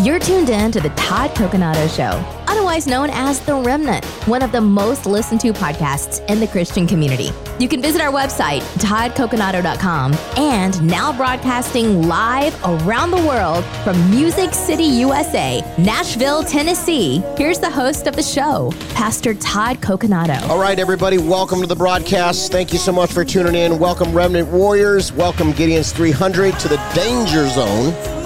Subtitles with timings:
[0.00, 4.52] You're tuned in to the Todd Coconato Show, otherwise known as The Remnant, one of
[4.52, 7.32] the most listened to podcasts in the Christian community.
[7.58, 14.54] You can visit our website, toddcoconato.com, and now broadcasting live around the world from Music
[14.54, 17.18] City, USA, Nashville, Tennessee.
[17.36, 20.40] Here's the host of the show, Pastor Todd Coconato.
[20.48, 22.52] All right, everybody, welcome to the broadcast.
[22.52, 23.80] Thank you so much for tuning in.
[23.80, 25.12] Welcome, Remnant Warriors.
[25.12, 28.17] Welcome, Gideon's 300 to the danger zone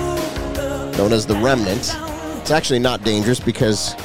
[1.02, 1.96] known as the remnant.
[2.40, 3.96] It's actually not dangerous because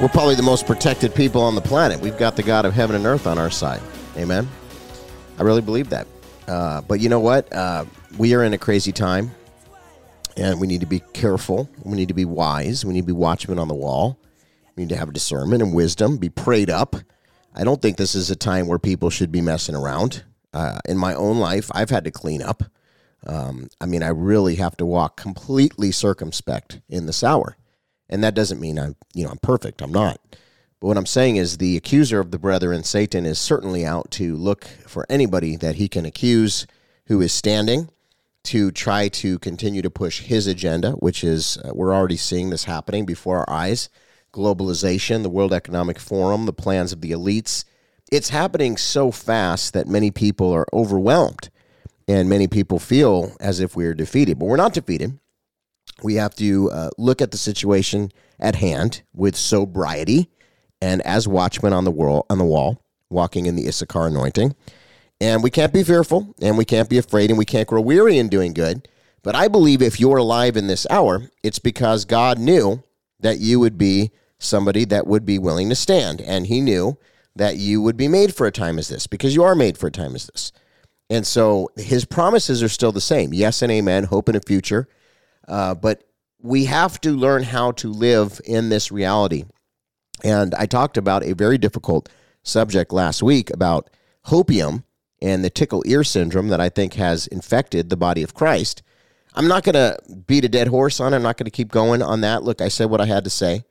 [0.00, 2.00] we're probably the most protected people on the planet.
[2.00, 3.82] We've got the God of heaven and earth on our side.
[4.16, 4.48] Amen.
[5.38, 6.06] I really believe that.
[6.48, 7.52] Uh, but you know what?
[7.52, 7.84] Uh,
[8.16, 9.32] we are in a crazy time,
[10.38, 11.68] and we need to be careful.
[11.84, 12.86] We need to be wise.
[12.86, 14.18] We need to be watchmen on the wall.
[14.76, 16.96] We need to have discernment and wisdom, be prayed up.
[17.54, 20.24] I don't think this is a time where people should be messing around.
[20.54, 22.62] Uh, in my own life, I've had to clean up.
[23.26, 27.56] Um, I mean, I really have to walk completely circumspect in this hour,
[28.08, 29.82] and that doesn't mean I'm, you know, I'm perfect.
[29.82, 30.20] I'm not.
[30.80, 34.34] But what I'm saying is, the accuser of the brethren, Satan, is certainly out to
[34.34, 36.66] look for anybody that he can accuse
[37.06, 37.90] who is standing
[38.44, 42.64] to try to continue to push his agenda, which is uh, we're already seeing this
[42.64, 43.90] happening before our eyes.
[44.32, 47.64] Globalization, the World Economic Forum, the plans of the elites.
[48.10, 51.50] It's happening so fast that many people are overwhelmed
[52.10, 55.18] and many people feel as if we're defeated, but we're not defeated.
[56.02, 60.28] We have to uh, look at the situation at hand with sobriety
[60.80, 64.56] and as watchmen on the wall, on the wall, walking in the Issachar anointing.
[65.20, 68.18] And we can't be fearful and we can't be afraid and we can't grow weary
[68.18, 68.88] in doing good.
[69.22, 72.82] But I believe if you're alive in this hour, it's because God knew
[73.20, 76.22] that you would be somebody that would be willing to stand.
[76.22, 76.98] And He knew
[77.36, 79.88] that you would be made for a time as this because you are made for
[79.88, 80.50] a time as this.
[81.10, 84.88] And so his promises are still the same yes and amen, hope in a future.
[85.46, 86.04] Uh, but
[86.40, 89.44] we have to learn how to live in this reality.
[90.22, 92.08] And I talked about a very difficult
[92.42, 93.90] subject last week about
[94.26, 94.84] hopium
[95.20, 98.82] and the tickle ear syndrome that I think has infected the body of Christ.
[99.34, 101.16] I'm not going to beat a dead horse on it.
[101.16, 102.42] I'm not going to keep going on that.
[102.42, 103.64] Look, I said what I had to say.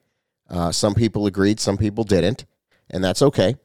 [0.50, 2.46] Uh, some people agreed, some people didn't,
[2.90, 3.56] and that's okay.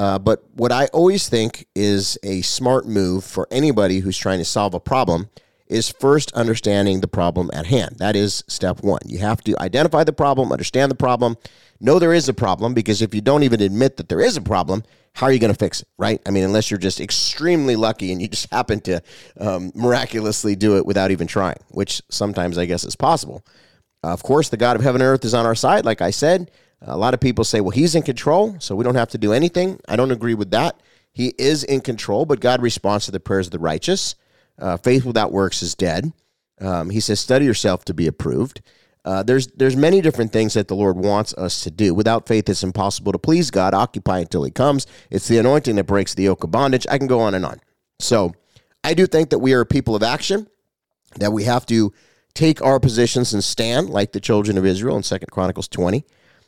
[0.00, 4.46] Uh, but what I always think is a smart move for anybody who's trying to
[4.46, 5.28] solve a problem
[5.66, 7.96] is first understanding the problem at hand.
[7.98, 9.02] That is step one.
[9.04, 11.36] You have to identify the problem, understand the problem,
[11.80, 14.40] know there is a problem, because if you don't even admit that there is a
[14.40, 14.84] problem,
[15.16, 16.18] how are you going to fix it, right?
[16.24, 19.02] I mean, unless you're just extremely lucky and you just happen to
[19.38, 23.44] um, miraculously do it without even trying, which sometimes I guess is possible.
[24.02, 26.10] Uh, of course, the God of heaven and earth is on our side, like I
[26.10, 26.50] said.
[26.82, 29.32] A lot of people say, well, he's in control, so we don't have to do
[29.32, 29.80] anything.
[29.88, 30.80] I don't agree with that.
[31.12, 34.14] He is in control, but God responds to the prayers of the righteous.
[34.58, 36.12] Uh, faith without works is dead.
[36.60, 38.62] Um, he says, study yourself to be approved.
[39.04, 41.94] Uh, there's there's many different things that the Lord wants us to do.
[41.94, 43.72] Without faith, it's impossible to please God.
[43.72, 44.86] Occupy until He comes.
[45.10, 46.86] It's the anointing that breaks the yoke of bondage.
[46.90, 47.60] I can go on and on.
[47.98, 48.34] So,
[48.84, 50.48] I do think that we are a people of action.
[51.16, 51.92] That we have to
[52.34, 56.04] take our positions and stand like the children of Israel in Second Chronicles 20.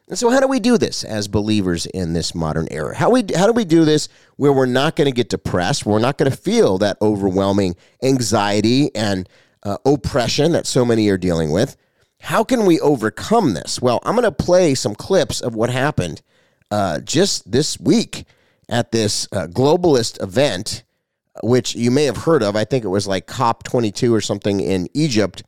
[0.09, 2.97] And so, how do we do this as believers in this modern era?
[2.97, 5.87] How we how do we do this where we're not going to get depressed?
[5.87, 9.29] We're not going to feel that overwhelming anxiety and
[9.63, 11.77] uh, oppression that so many are dealing with.
[12.21, 13.81] How can we overcome this?
[13.81, 16.23] Well, I'm going to play some clips of what happened
[16.71, 18.25] uh, just this week
[18.69, 20.85] at this uh, globalist event,
[21.43, 22.57] which you may have heard of.
[22.57, 25.43] I think it was like COP22 or something in Egypt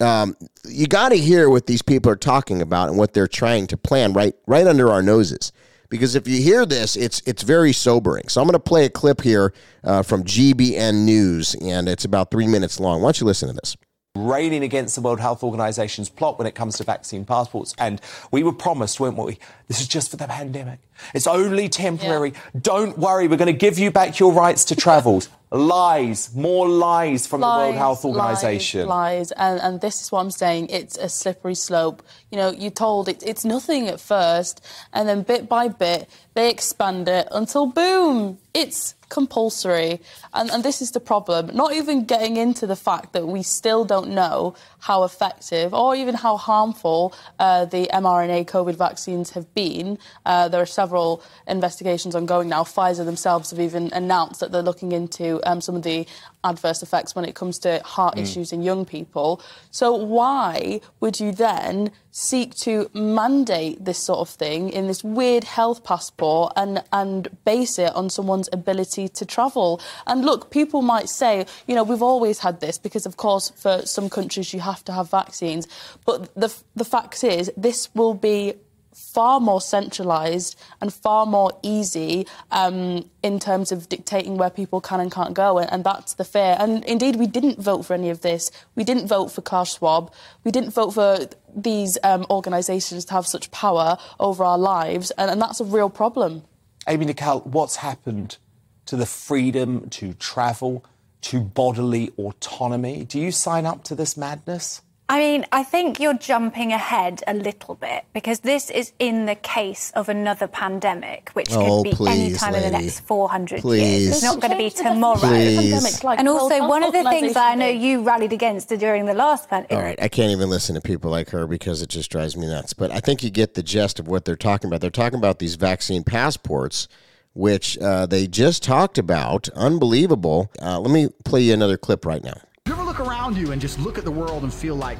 [0.00, 3.66] um, you got to hear what these people are talking about and what they're trying
[3.68, 5.52] to plan right right under our noses.
[5.88, 8.28] Because if you hear this, it's it's very sobering.
[8.28, 9.54] So I'm going to play a clip here
[9.84, 13.00] uh, from GBN News, and it's about three minutes long.
[13.02, 13.76] Why don't you listen to this?
[14.16, 17.74] Railing against the World Health Organization's plot when it comes to vaccine passports.
[17.78, 18.00] And
[18.30, 19.38] we were promised, weren't we?
[19.68, 20.78] This is just for the pandemic.
[21.14, 22.32] It's only temporary.
[22.32, 22.60] Yeah.
[22.60, 25.22] Don't worry, we're going to give you back your rights to travel.
[25.50, 28.86] lies, more lies from lies, the World Health Organization.
[28.88, 29.32] Lies, lies.
[29.32, 30.68] And, and this is what I'm saying.
[30.70, 32.02] It's a slippery slope.
[32.30, 36.50] You know, you're told it, it's nothing at first, and then bit by bit, they
[36.50, 40.00] expand it until boom, it's compulsory.
[40.32, 41.50] And, and this is the problem.
[41.54, 44.54] Not even getting into the fact that we still don't know
[44.86, 49.98] how effective or even how harmful uh, the mRNA COVID vaccines have been.
[50.24, 52.62] Uh, there are several investigations ongoing now.
[52.62, 56.06] Pfizer themselves have even announced that they're looking into um, some of the
[56.44, 58.22] adverse effects when it comes to heart mm.
[58.22, 59.40] issues in young people.
[59.70, 65.44] So why would you then seek to mandate this sort of thing in this weird
[65.44, 69.80] health passport and and base it on someone's ability to travel?
[70.06, 73.82] And look, people might say, you know, we've always had this because, of course, for
[73.84, 75.66] some countries you have to have vaccines.
[76.04, 78.54] But the the fact is, this will be
[78.96, 85.00] far more centralised and far more easy um, in terms of dictating where people can
[85.00, 86.56] and can't go, and, and, that's the fear.
[86.58, 88.50] And indeed, we didn't vote for any of this.
[88.74, 90.12] We didn't vote for Klaus Schwab.
[90.44, 95.30] We didn't vote for these um, organisations to have such power over our lives, and,
[95.30, 96.42] and that's a real problem.
[96.88, 98.38] Amy Nicole, what's happened
[98.86, 100.84] to the freedom to travel,
[101.22, 103.04] to bodily autonomy?
[103.04, 104.82] Do you sign up to this madness?
[105.08, 109.36] I mean, I think you're jumping ahead a little bit because this is in the
[109.36, 112.66] case of another pandemic, which oh, could be please, any time lady.
[112.66, 113.82] in the next 400 please.
[113.82, 114.16] years.
[114.16, 115.20] It's not going to be tomorrow.
[115.20, 119.14] Like and also, one of the things that I know you rallied against during the
[119.14, 119.72] last pandemic.
[119.72, 122.48] All right, I can't even listen to people like her because it just drives me
[122.48, 122.72] nuts.
[122.72, 124.80] But I think you get the gist of what they're talking about.
[124.80, 126.88] They're talking about these vaccine passports
[127.36, 129.48] which uh, they just talked about.
[129.50, 130.50] Unbelievable.
[130.60, 132.40] Uh, let me play you another clip right now.
[132.66, 134.98] You ever look around you and just look at the world and feel like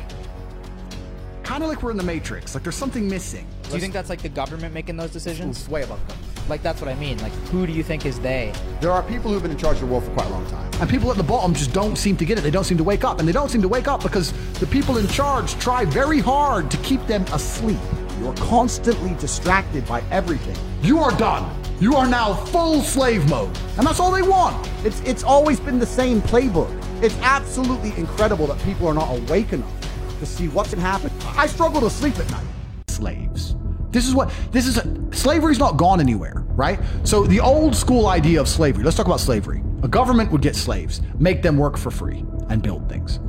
[1.42, 3.46] kind of like we're in the matrix like there's something missing?
[3.64, 5.68] Do you think that's like the government making those decisions?
[5.68, 6.18] Way above them.
[6.48, 7.18] like that's what i mean.
[7.18, 8.52] Like who do you think is they?
[8.80, 10.70] There are people who've been in charge of the world for quite a long time.
[10.80, 12.42] And people at the bottom just don't seem to get it.
[12.42, 13.18] They don't seem to wake up.
[13.18, 16.70] And they don't seem to wake up because the people in charge try very hard
[16.70, 17.78] to keep them asleep.
[18.20, 20.56] You're constantly distracted by everything.
[20.82, 21.50] You are done
[21.80, 25.78] you are now full slave mode and that's all they want it's it's always been
[25.78, 26.70] the same playbook
[27.02, 29.70] it's absolutely incredible that people are not awake enough
[30.18, 31.10] to see what's going happen.
[31.36, 32.46] I struggle to sleep at night.
[32.88, 33.56] Slaves.
[33.90, 34.78] This is what this is.
[34.78, 36.78] A, slavery's not gone anywhere, right?
[37.04, 38.84] So the old school idea of slavery.
[38.84, 39.62] Let's talk about slavery.
[39.82, 43.20] A government would get slaves, make them work for free, and build things.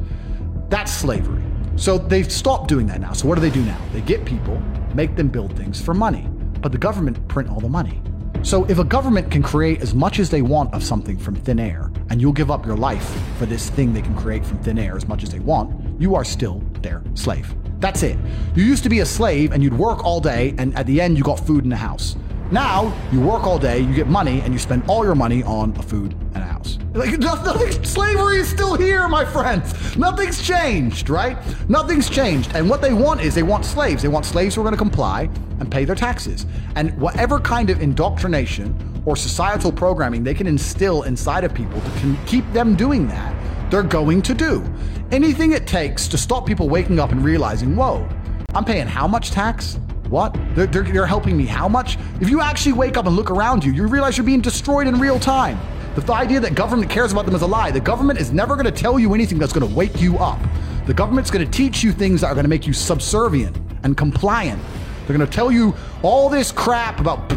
[0.70, 1.44] That's slavery.
[1.76, 3.14] So they've stopped doing that now.
[3.14, 3.80] So what do they do now?
[3.94, 4.60] They get people,
[4.96, 6.28] make them build things for money,
[6.62, 8.02] but the government print all the money.
[8.44, 11.60] So if a government can create as much as they want of something from thin
[11.60, 14.80] air, and you'll give up your life for this thing they can create from thin
[14.80, 17.54] air as much as they want, you are still their slave.
[17.80, 18.18] That's it.
[18.56, 21.18] You used to be a slave and you'd work all day, and at the end,
[21.18, 22.16] you got food in the house.
[22.52, 25.76] Now, you work all day, you get money, and you spend all your money on
[25.78, 26.80] a food and a house.
[26.94, 29.98] Like, nothing, slavery is still here, my friends.
[29.98, 31.38] Nothing's changed, right?
[31.70, 32.56] Nothing's changed.
[32.56, 34.02] And what they want is they want slaves.
[34.02, 35.30] They want slaves who are going to comply
[35.60, 36.46] and pay their taxes.
[36.76, 42.18] And whatever kind of indoctrination or societal programming they can instill inside of people to
[42.26, 43.36] keep them doing that,
[43.70, 44.64] they're going to do.
[45.12, 48.08] Anything it takes to stop people waking up and realizing, whoa,
[48.56, 49.80] I'm paying how much tax?
[50.10, 50.34] What?
[50.56, 51.98] They're, they're, they're, helping me how much?
[52.22, 55.00] If you actually wake up and look around you, you realize you're being destroyed in
[55.00, 55.60] real time.
[55.96, 57.72] The, idea that government cares about them is a lie.
[57.72, 60.40] The government is never going to tell you anything that's going to wake you up.
[60.86, 63.98] The government's going to teach you things that are going to make you subservient and
[63.98, 64.62] compliant.
[65.06, 67.30] They're going to tell you all this crap about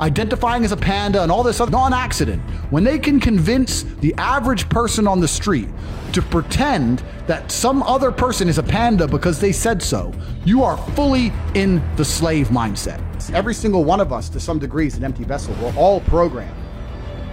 [0.00, 2.42] identifying as a panda and all this other non accident.
[2.70, 5.68] When they can convince the average person on the street
[6.12, 10.12] to pretend that some other person is a panda because they said so,
[10.44, 13.00] you are fully in the slave mindset.
[13.32, 15.54] Every single one of us, to some degree, is an empty vessel.
[15.60, 16.56] We're all programmed.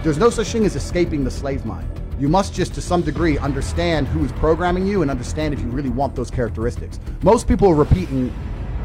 [0.02, 1.88] There's no such thing as escaping the slave mind.
[2.20, 5.68] You must just, to some degree, understand who is programming you and understand if you
[5.68, 6.98] really want those characteristics.
[7.22, 8.32] Most people are repeating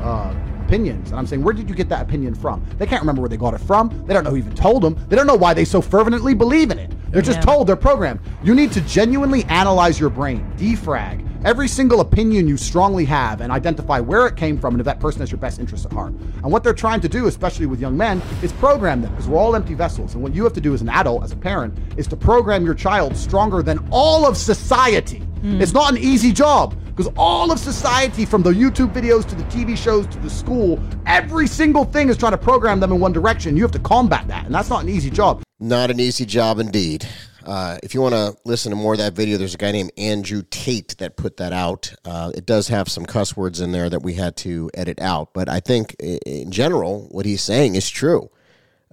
[0.02, 0.34] uh,
[0.74, 1.12] opinions.
[1.12, 2.66] And I'm saying, where did you get that opinion from?
[2.80, 3.90] They can't remember where they got it from.
[4.08, 4.98] They don't know who even told them.
[5.08, 6.92] They don't know why they so fervently believe in it.
[7.12, 7.46] They're just yeah.
[7.46, 8.22] told, they're programmed.
[8.44, 13.52] You need to genuinely analyze your brain, defrag every single opinion you strongly have and
[13.52, 16.14] identify where it came from and if that person has your best interest at heart.
[16.14, 19.38] And what they're trying to do, especially with young men, is program them because we're
[19.38, 20.14] all empty vessels.
[20.14, 22.64] And what you have to do as an adult, as a parent, is to program
[22.64, 25.22] your child stronger than all of society.
[25.44, 25.62] Mm.
[25.62, 29.44] It's not an easy job because all of society, from the YouTube videos to the
[29.44, 33.12] TV shows to the school, every single thing is trying to program them in one
[33.12, 33.58] direction.
[33.58, 35.44] You have to combat that, and that's not an easy job.
[35.60, 37.06] Not an easy job indeed.
[37.46, 39.92] Uh, if you want to listen to more of that video, there's a guy named
[39.98, 41.94] Andrew Tate that put that out.
[42.06, 45.34] Uh, it does have some cuss words in there that we had to edit out,
[45.34, 48.30] but I think in general, what he's saying is true.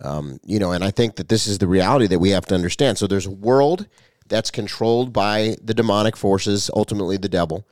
[0.03, 2.57] Um, you know, and I think that this is the reality that we have to
[2.57, 2.99] understand.
[2.99, 3.87] So there's a world
[4.31, 7.67] that's controlled by the demonic forces, ultimately the devil.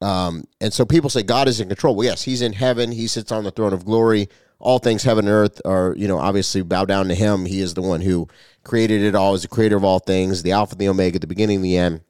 [0.00, 1.96] Um, and so people say God is in control.
[1.96, 2.92] Well, yes, He's in heaven.
[2.92, 4.28] He sits on the throne of glory.
[4.58, 7.46] All things heaven and earth are, you know, obviously bow down to Him.
[7.46, 8.28] He is the one who
[8.62, 9.34] created it all.
[9.34, 12.02] Is the creator of all things, the Alpha, the Omega, the beginning, the end.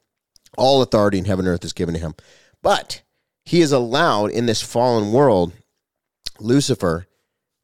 [0.58, 2.14] All authority in heaven and earth is given to Him.
[2.62, 3.02] But
[3.44, 5.52] He is allowed in this fallen world,
[6.40, 7.06] Lucifer,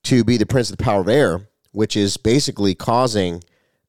[0.04, 3.42] to be the prince of the power of air, which is basically causing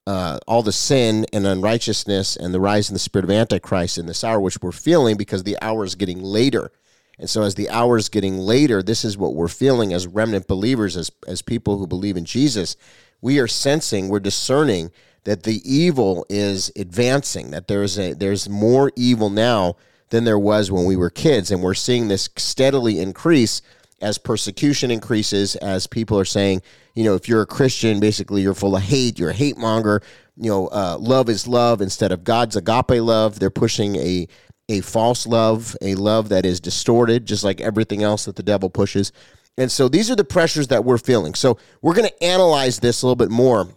[0.07, 4.05] uh, all the sin and unrighteousness and the rise in the spirit of Antichrist in
[4.05, 6.71] this hour, which we're feeling because the hour is getting later.
[7.19, 10.47] And so, as the hour is getting later, this is what we're feeling as remnant
[10.47, 12.77] believers, as, as people who believe in Jesus.
[13.21, 14.91] We are sensing, we're discerning
[15.25, 19.75] that the evil is advancing, that there's, a, there's more evil now
[20.09, 21.51] than there was when we were kids.
[21.51, 23.61] And we're seeing this steadily increase
[24.01, 26.61] as persecution increases, as people are saying,
[26.99, 30.01] you know, if you're a Christian, basically you're full of hate, you're a hate monger.
[30.35, 33.39] You know, uh, love is love instead of God's agape love.
[33.39, 34.27] They're pushing a
[34.67, 38.69] a false love, a love that is distorted, just like everything else that the devil
[38.69, 39.13] pushes.
[39.57, 41.35] And so these are the pressures that we're feeling.
[41.35, 43.69] So we're going to analyze this a little bit more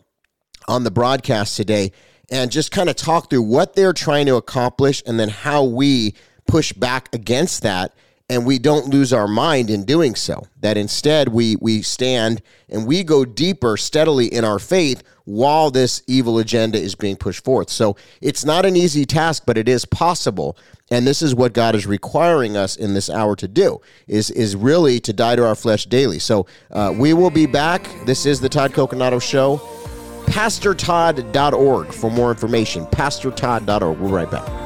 [0.66, 1.92] on the broadcast today
[2.28, 6.16] and just kind of talk through what they're trying to accomplish and then how we
[6.48, 7.94] push back against that
[8.28, 10.46] and we don't lose our mind in doing so.
[10.60, 16.02] That instead we we stand and we go deeper steadily in our faith while this
[16.06, 17.70] evil agenda is being pushed forth.
[17.70, 20.56] So it's not an easy task, but it is possible.
[20.90, 24.56] And this is what God is requiring us in this hour to do is is
[24.56, 26.18] really to die to our flesh daily.
[26.18, 27.88] So uh, we will be back.
[28.04, 29.60] This is the Todd Coconato Show.
[30.26, 32.86] PastorTodd.org for more information.
[32.86, 33.98] PastorTodd.org.
[33.98, 34.61] We'll be right back.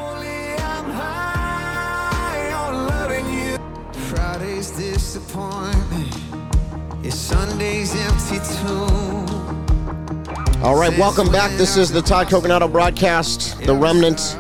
[10.66, 11.52] All right, welcome back.
[11.52, 14.36] This is the Todd Coconato broadcast, The Remnant.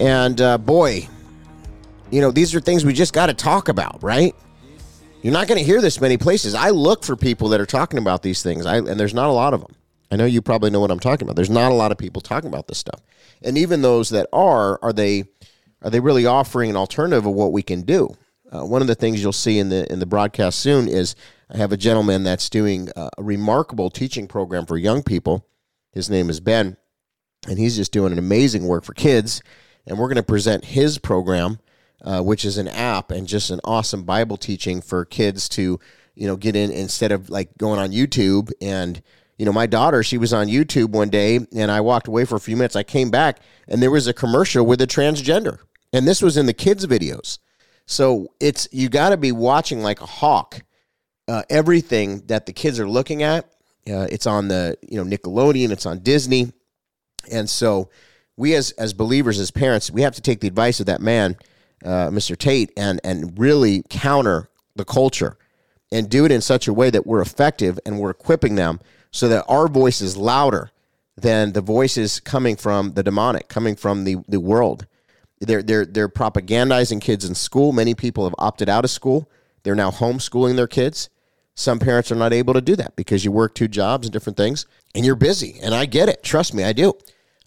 [0.00, 1.06] And uh, boy,
[2.10, 4.34] you know, these are things we just got to talk about, right?
[5.20, 6.54] You're not going to hear this many places.
[6.54, 9.32] I look for people that are talking about these things, I, and there's not a
[9.32, 9.76] lot of them.
[10.10, 11.36] I know you probably know what I'm talking about.
[11.36, 13.02] There's not a lot of people talking about this stuff,
[13.42, 15.24] and even those that are, are they
[15.82, 18.16] are they really offering an alternative of what we can do?
[18.50, 21.14] Uh, one of the things you'll see in the in the broadcast soon is
[21.52, 25.46] I have a gentleman that's doing a remarkable teaching program for young people.
[25.92, 26.78] His name is Ben,
[27.46, 29.42] and he's just doing an amazing work for kids.
[29.86, 31.58] And we're going to present his program,
[32.02, 35.78] uh, which is an app and just an awesome Bible teaching for kids to
[36.14, 39.02] you know get in instead of like going on YouTube and
[39.38, 42.36] you know, my daughter, she was on YouTube one day and I walked away for
[42.36, 42.76] a few minutes.
[42.76, 45.58] I came back and there was a commercial with a transgender.
[45.92, 47.38] And this was in the kids' videos.
[47.84, 50.62] So it's, you got to be watching like a hawk
[51.32, 53.46] uh, everything that the kids are looking at.
[53.88, 56.52] Uh, it's on the, you know, Nickelodeon, it's on Disney.
[57.30, 57.88] And so
[58.36, 61.38] we as, as believers, as parents, we have to take the advice of that man,
[61.82, 62.36] uh, Mr.
[62.36, 65.38] Tate, and, and really counter the culture
[65.90, 68.78] and do it in such a way that we're effective and we're equipping them
[69.10, 70.70] so that our voice is louder
[71.16, 74.86] than the voices coming from the demonic, coming from the, the world.
[75.40, 77.72] They're, they're, they're propagandizing kids in school.
[77.72, 79.30] Many people have opted out of school.
[79.62, 81.08] They're now homeschooling their kids.
[81.54, 84.36] Some parents are not able to do that because you work two jobs and different
[84.36, 85.58] things and you're busy.
[85.62, 86.22] And I get it.
[86.22, 86.94] Trust me, I do.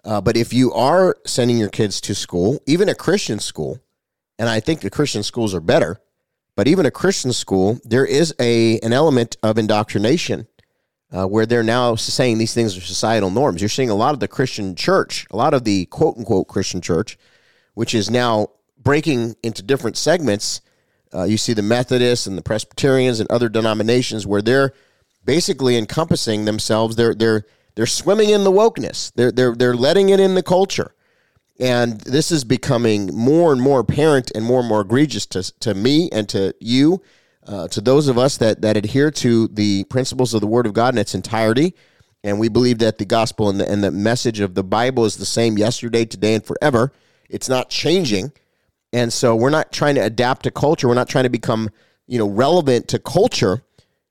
[0.04, 3.80] Uh, but if you are sending your kids to school, even a Christian school,
[4.38, 6.00] and I think the Christian schools are better,
[6.56, 10.48] but even a Christian school, there is a an element of indoctrination
[11.12, 13.62] uh, where they're now saying these things are societal norms.
[13.62, 16.82] You're seeing a lot of the Christian church, a lot of the quote unquote Christian
[16.82, 17.18] church,
[17.74, 20.62] which is now breaking into different segments.
[21.16, 24.74] Uh, you see the Methodists and the Presbyterians and other denominations where they're
[25.24, 26.96] basically encompassing themselves.
[26.96, 27.46] They're they're
[27.76, 29.12] they're swimming in the wokeness.
[29.16, 30.94] They're they're they're letting it in the culture,
[31.60, 35.74] and this is becoming more and more apparent and more and more egregious to to
[35.74, 37.02] me and to you
[37.48, 40.74] uh, to those of us that, that adhere to the principles of the Word of
[40.74, 41.76] God in its entirety,
[42.24, 45.18] and we believe that the gospel and the, and the message of the Bible is
[45.18, 46.92] the same yesterday, today, and forever.
[47.30, 48.32] It's not changing.
[48.96, 50.88] And so we're not trying to adapt to culture.
[50.88, 51.70] We're not trying to become,
[52.08, 53.62] you know, relevant to culture.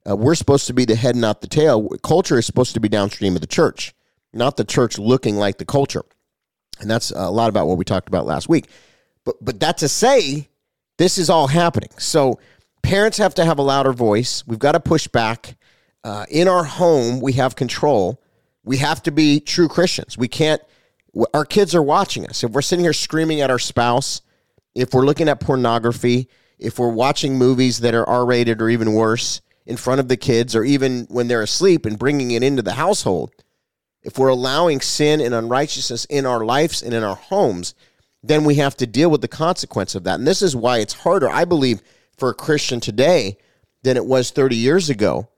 [0.07, 1.89] Uh, we're supposed to be the head, not the tail.
[2.03, 3.95] Culture is supposed to be downstream of the church,
[4.35, 6.05] not the church looking like the culture.
[6.81, 8.67] And that's a lot about what we talked about last week.
[9.25, 10.51] But but that to say,
[10.99, 11.89] this is all happening.
[11.97, 12.39] So
[12.83, 14.47] parents have to have a louder voice.
[14.47, 15.57] We've got to push back.
[16.03, 18.21] Uh, in our home, we have control.
[18.65, 20.19] We have to be true Christians.
[20.19, 20.61] We can't,
[21.33, 22.45] our kids are watching us.
[22.45, 24.21] If we're sitting here screaming at our spouse,
[24.75, 26.29] if we're looking at pornography,
[26.59, 30.17] if we're watching movies that are R rated or even worse in front of the
[30.17, 33.33] kids, or even when they're asleep and bringing it into the household,
[34.03, 37.75] if we're allowing sin and unrighteousness in our lives and in our homes,
[38.23, 40.19] then we have to deal with the consequence of that.
[40.19, 41.81] And this is why it's harder, I believe,
[42.17, 43.39] for a Christian today
[43.83, 45.29] than it was 30 years ago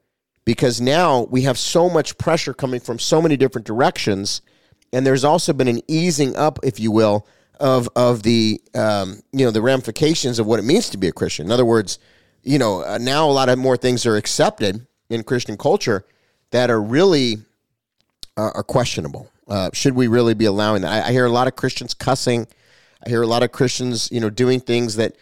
[0.44, 4.40] because now we have so much pressure coming from so many different directions
[4.92, 7.26] and there's also been an easing up if you will
[7.58, 11.12] of of the um, you know the ramifications of what it means to be a
[11.12, 11.98] Christian in other words
[12.42, 16.04] you know uh, now a lot of more things are accepted in Christian culture
[16.50, 17.38] that are really
[18.36, 21.04] uh, are questionable Uh, should we really be allowing that?
[21.04, 22.46] I, I hear a lot of Christians cussing.
[23.04, 25.14] I hear a lot of Christians, you know, doing things that,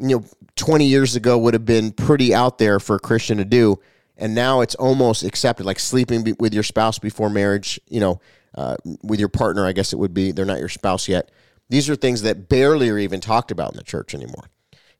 [0.00, 0.24] you know,
[0.56, 3.78] 20 years ago would have been pretty out there for a Christian to do.
[4.16, 8.20] And now it's almost accepted, like sleeping be- with your spouse before marriage, you know,
[8.56, 10.32] uh, with your partner, I guess it would be.
[10.32, 11.30] They're not your spouse yet.
[11.68, 14.48] These are things that barely are even talked about in the church anymore.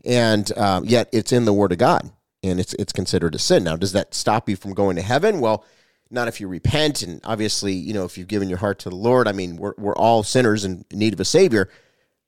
[0.04, 2.10] And um, yet it's in the Word of God
[2.42, 3.64] and it's, it's considered a sin.
[3.64, 5.40] Now, does that stop you from going to heaven?
[5.40, 5.64] Well,
[6.10, 7.02] not if you repent.
[7.02, 9.75] And obviously, you know, if you've given your heart to the Lord, I mean, we're,
[9.76, 11.70] we're all sinners in need of a Savior.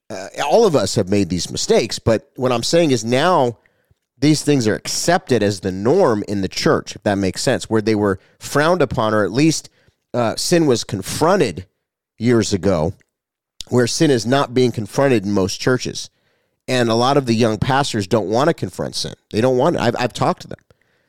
[0.09, 1.99] Uh, all of us have made these mistakes.
[1.99, 3.59] But what I'm saying is now
[4.19, 7.81] these things are accepted as the norm in the church, if that makes sense, where
[7.81, 9.71] they were frowned upon, or at least
[10.13, 11.67] uh, sin was confronted
[12.19, 12.93] years ago,
[13.71, 16.11] where sin is not being confronted in most churches.
[16.69, 19.15] And a lot of the young pastors don't want to confront sin.
[19.31, 19.83] They don't want it.
[19.83, 20.59] I've, I've talked to them.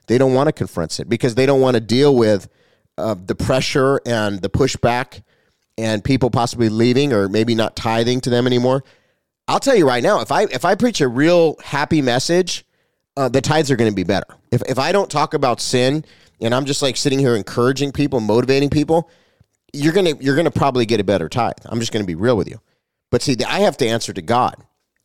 [0.07, 2.49] They don't want to confront sin because they don't want to deal with
[2.97, 5.23] uh, the pressure and the pushback
[5.77, 8.83] and people possibly leaving or maybe not tithing to them anymore.
[9.47, 12.65] I'll tell you right now, if I if I preach a real happy message,
[13.17, 14.27] uh, the tithes are going to be better.
[14.51, 16.05] If if I don't talk about sin
[16.39, 19.09] and I'm just like sitting here encouraging people, motivating people,
[19.73, 21.53] you're gonna you're gonna probably get a better tithe.
[21.65, 22.59] I'm just to be real with you.
[23.09, 24.55] But see, I have to answer to God,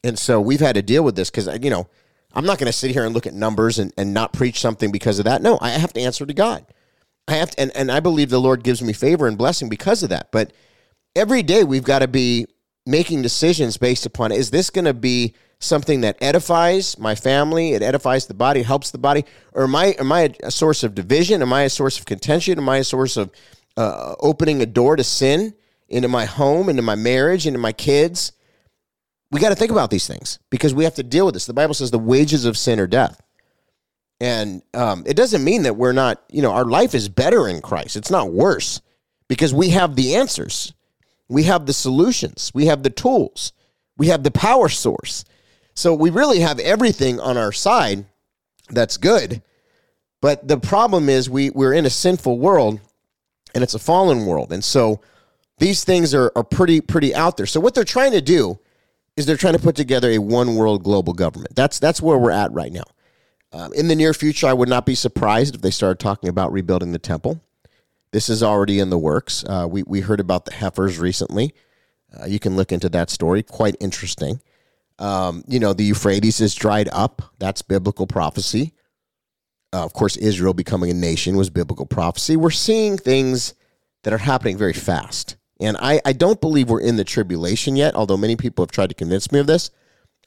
[0.05, 1.89] and so we've had to deal with this because you know
[2.35, 5.19] I'm not to sit here and look at numbers and, and not preach something because
[5.19, 5.43] of that.
[5.43, 6.67] No, I have to answer to God.
[7.27, 10.03] I have to, and, and I believe the Lord gives me favor and blessing because
[10.03, 10.31] of that.
[10.31, 10.53] But
[11.17, 12.47] every day we've got to be
[12.85, 17.83] making decisions based upon is this going to be something that edifies my family, it
[17.83, 21.43] edifies the body, helps the body, or am I am I a source of division?
[21.43, 22.59] Am I a source of contention?
[22.59, 23.31] Am I a source of
[23.77, 25.55] uh, opening a door to sin
[25.89, 28.33] into my home, into my marriage, into my kids?
[29.31, 31.47] We got to think about these things because we have to deal with this.
[31.47, 33.21] The Bible says the wages of sin are death.
[34.21, 37.61] And um, it doesn't mean that we're not, you know, our life is better in
[37.61, 37.97] Christ.
[37.97, 38.81] It's not worse
[39.29, 40.73] because we have the answers.
[41.29, 42.51] We have the solutions.
[42.55, 43.53] We have the tools.
[43.99, 45.25] We have the power source.
[45.75, 48.07] So we really have everything on our side
[48.71, 49.43] that's good.
[50.23, 52.81] But the problem is we, we're in a sinful world
[53.57, 54.53] and it's a fallen world.
[54.53, 55.01] And so
[55.57, 57.47] these things are, are pretty, pretty out there.
[57.47, 58.59] So what they're trying to do
[59.17, 61.57] is they're trying to put together a one world global government.
[61.57, 62.85] That's, that's where we're at right now.
[63.53, 66.53] Um, in the near future, I would not be surprised if they started talking about
[66.53, 67.41] rebuilding the temple.
[68.11, 69.43] This is already in the works.
[69.49, 71.55] Uh, we, we heard about the heifers recently.
[72.15, 73.43] Uh, you can look into that story.
[73.43, 74.43] Quite interesting.
[74.99, 77.23] Um, you know, the Euphrates is dried up.
[77.39, 78.75] That's biblical prophecy.
[79.73, 82.37] Uh, of course, Israel becoming a nation was biblical prophecy.
[82.37, 83.55] We're seeing things
[84.05, 85.37] that are happening very fast.
[85.61, 88.91] And I, I don't believe we're in the tribulation yet, although many people have tried
[88.91, 89.71] to convince me of this.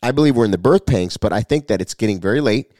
[0.01, 2.71] I believe we're in the birth pangs, but I think that it's getting very late.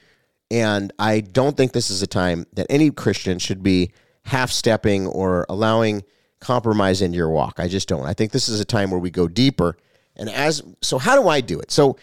[0.52, 3.92] And I don't think this is a time that any Christian should be
[4.26, 6.04] half stepping or allowing
[6.40, 7.60] compromise into your walk.
[7.60, 8.06] I just don't.
[8.06, 9.78] I think this is a time where we go deeper.
[10.16, 11.72] And as so, how do I do it?
[11.72, 11.98] So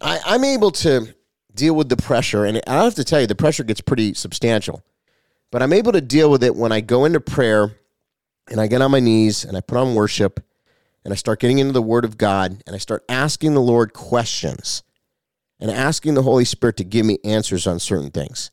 [0.00, 1.14] I, I'm able to
[1.54, 4.82] deal with the pressure, and I have to tell you, the pressure gets pretty substantial.
[5.50, 7.76] But I'm able to deal with it when I go into prayer
[8.50, 10.40] and I get on my knees and I put on worship
[11.04, 13.92] and I start getting into the Word of God and I start asking the Lord
[13.92, 14.82] questions
[15.60, 18.50] and asking the Holy Spirit to give me answers on certain things.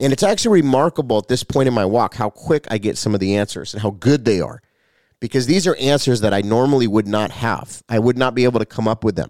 [0.00, 3.12] And it's actually remarkable at this point in my walk how quick I get some
[3.12, 4.62] of the answers and how good they are.
[5.20, 7.82] Because these are answers that I normally would not have.
[7.90, 9.28] I would not be able to come up with them.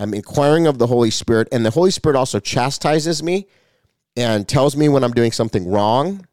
[0.00, 3.46] I'm inquiring of the Holy Spirit, and the Holy Spirit also chastises me
[4.16, 6.26] and tells me when I'm doing something wrong.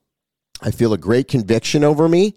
[0.62, 2.36] I feel a great conviction over me.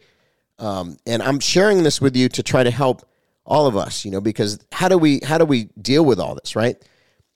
[0.58, 3.08] Um, and I'm sharing this with you to try to help
[3.46, 6.34] all of us, you know, because how do we how do we deal with all
[6.34, 6.76] this, right?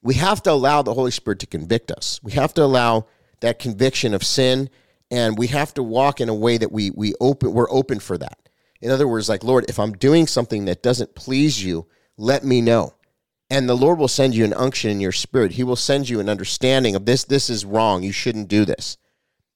[0.02, 2.18] We have to allow the Holy Spirit to convict us.
[2.20, 3.06] We have to allow
[3.40, 4.70] that conviction of sin,
[5.08, 8.18] and we have to walk in a way that we we open we're open for
[8.18, 8.48] that.
[8.80, 12.60] In other words, like Lord, if I'm doing something that doesn't please you, let me
[12.60, 12.92] know.
[13.50, 15.52] And the Lord will send you an unction in your spirit.
[15.52, 17.24] He will send you an understanding of this.
[17.24, 18.02] This is wrong.
[18.02, 18.96] You shouldn't do this.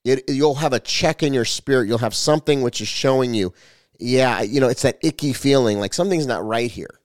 [0.05, 1.87] It, you'll have a check in your spirit.
[1.87, 3.53] You'll have something which is showing you,
[3.99, 6.99] yeah, you know, it's that icky feeling like something's not right here.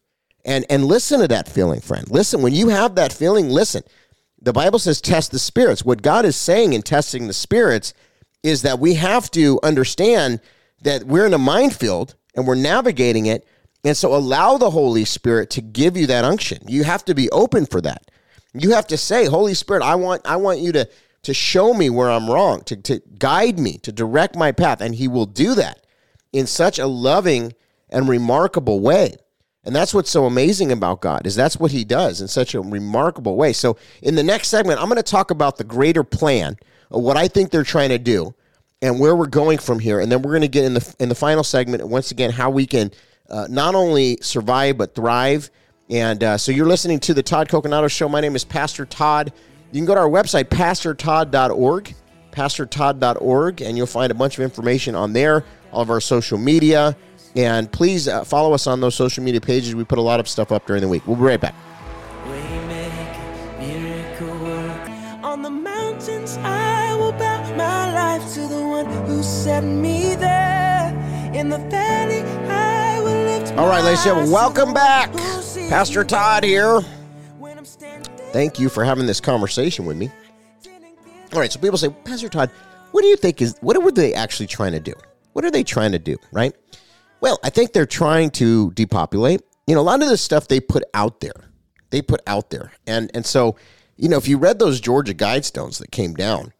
[0.45, 2.09] And and listen to that feeling, friend.
[2.11, 3.83] Listen, when you have that feeling, listen.
[4.41, 5.85] The Bible says test the spirits.
[5.85, 7.95] What God is saying in testing the spirits
[8.43, 10.41] is that we have to understand
[10.83, 13.47] that we're in a minefield and we're navigating it.
[13.85, 16.59] And so allow the Holy Spirit to give you that unction.
[16.67, 18.11] You have to be open for that.
[18.55, 20.89] You have to say, Holy Spirit, I want I want you to
[21.23, 24.81] to show me where I'm wrong, to, to guide me, to direct my path.
[24.81, 25.85] And he will do that
[26.33, 27.55] in such a loving
[27.89, 29.17] and remarkable way.
[29.65, 32.61] And that's what's so amazing about God is that's what he does in such a
[32.61, 33.55] remarkable way.
[33.55, 36.59] So in the next segment, I'm going to talk about the greater plan
[36.91, 38.35] what I think they're trying to do
[38.83, 40.01] and where we're going from here.
[40.01, 42.51] And then we're going to get in the in the final segment once again how
[42.51, 42.91] we can
[43.29, 45.51] uh, not only survive but thrive.
[45.91, 48.09] And uh, so you're listening to the Todd Coconato Show.
[48.09, 49.33] My name is Pastor Todd.
[49.73, 51.95] You can go to our website, pastortodd.org,
[52.33, 56.97] pastortodd.org, and you'll find a bunch of information on there, all of our social media.
[57.37, 59.75] And please uh, follow us on those social media pages.
[59.75, 61.07] We put a lot of stuff up during the week.
[61.07, 61.55] We'll be right back.
[62.25, 64.45] Waymaker, miracle
[73.57, 75.13] All right, ladies and gentlemen, welcome back.
[75.69, 76.81] Pastor Todd here.
[78.33, 80.11] Thank you for having this conversation with me.
[81.33, 82.51] All right, so people say, Pastor Todd,
[82.91, 84.93] what do you think is what are they actually trying to do?
[85.35, 86.53] What are they trying to do, right?
[87.21, 89.43] Well, I think they're trying to depopulate.
[89.69, 91.45] You know, a lot of the stuff they put out there,
[91.91, 92.73] they put out there.
[92.89, 93.55] And and so,
[93.97, 96.53] you know, if you read those Georgia Guidestones that came down,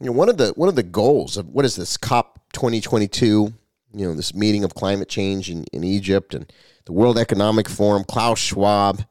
[0.00, 3.54] you know, one of the one of the goals of what is this COP 2022,
[3.94, 6.52] you know, this meeting of climate change in, in Egypt and
[6.84, 9.04] the World Economic Forum, Klaus Schwab,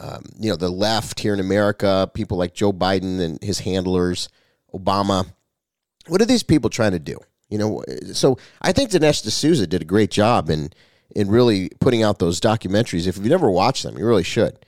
[0.00, 4.28] um, you know, the left here in America, people like Joe Biden and his handlers,
[4.74, 5.26] Obama.
[6.08, 7.18] What are these people trying to do?
[7.48, 10.70] You know, so I think Dinesh D'Souza did a great job in
[11.14, 13.06] in really putting out those documentaries.
[13.06, 14.58] If you've never watched them, you really should.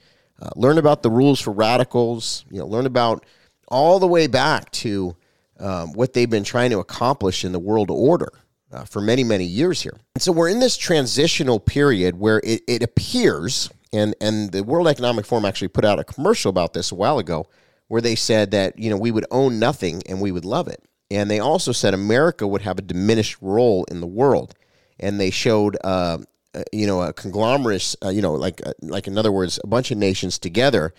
[0.40, 2.44] Uh, learn about the rules for radicals.
[2.50, 3.26] You know, learn about
[3.66, 5.16] all the way back to
[5.58, 8.30] um, what they've been trying to accomplish in the world order
[8.72, 9.98] uh, for many, many years here.
[10.14, 14.88] And so we're in this transitional period where it, it appears, and, and the World
[14.88, 17.46] Economic Forum actually put out a commercial about this a while ago,
[17.88, 20.82] where they said that, you know, we would own nothing and we would love it.
[21.10, 24.54] And they also said America would have a diminished role in the world.
[25.00, 26.18] And they showed, uh,
[26.54, 29.66] uh, you know, a conglomerate, uh, you know, like, uh, like in other words, a
[29.66, 30.92] bunch of nations together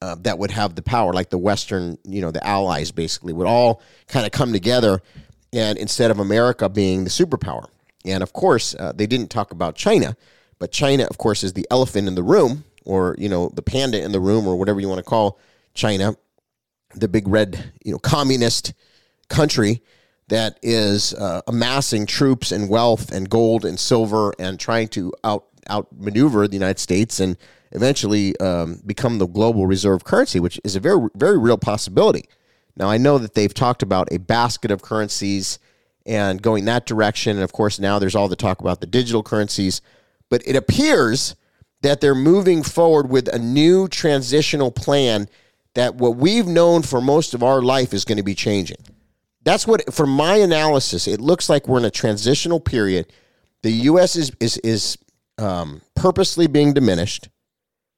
[0.00, 3.46] uh, that would have the power, like the Western, you know, the allies basically would
[3.46, 5.02] all kind of come together,
[5.52, 7.68] and instead of America being the superpower,
[8.04, 10.16] and of course uh, they didn't talk about China,
[10.60, 14.00] but China, of course, is the elephant in the room, or you know, the panda
[14.00, 15.38] in the room, or whatever you want to call
[15.74, 16.14] China,
[16.94, 18.74] the big red, you know, communist
[19.28, 19.82] country
[20.28, 25.46] that is uh, amassing troops and wealth and gold and silver and trying to out
[25.68, 27.36] outmaneuver the United States and
[27.72, 32.24] eventually um, become the global reserve currency, which is a very very real possibility.
[32.80, 35.58] Now I know that they've talked about a basket of currencies
[36.06, 39.22] and going that direction, and of course now there's all the talk about the digital
[39.22, 39.82] currencies,
[40.30, 41.36] but it appears
[41.82, 45.28] that they're moving forward with a new transitional plan
[45.74, 48.78] that what we've known for most of our life is going to be changing.
[49.42, 53.12] That's what from my analysis it looks like we're in a transitional period.
[53.62, 54.96] The us is is is
[55.36, 57.28] um, purposely being diminished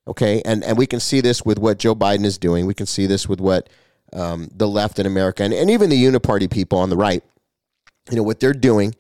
[0.09, 0.43] okay?
[0.45, 2.67] And and we can see this with what joe biden is doing.
[2.67, 3.69] We can see this with what
[4.13, 7.23] um, the left in america and, and even the uniparty people on the right
[8.11, 8.95] you know what they're doing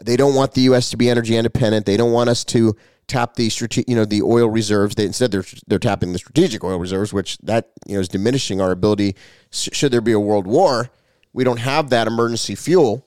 [0.00, 2.76] they don't want the us to be energy independent they don't want us to
[3.08, 6.62] tap the strate- you know the oil reserves they instead they're they're tapping the strategic
[6.62, 9.16] oil reserves which that you know is diminishing our ability
[9.50, 10.90] sh- should there be a world war
[11.32, 13.06] we don't have that emergency fuel.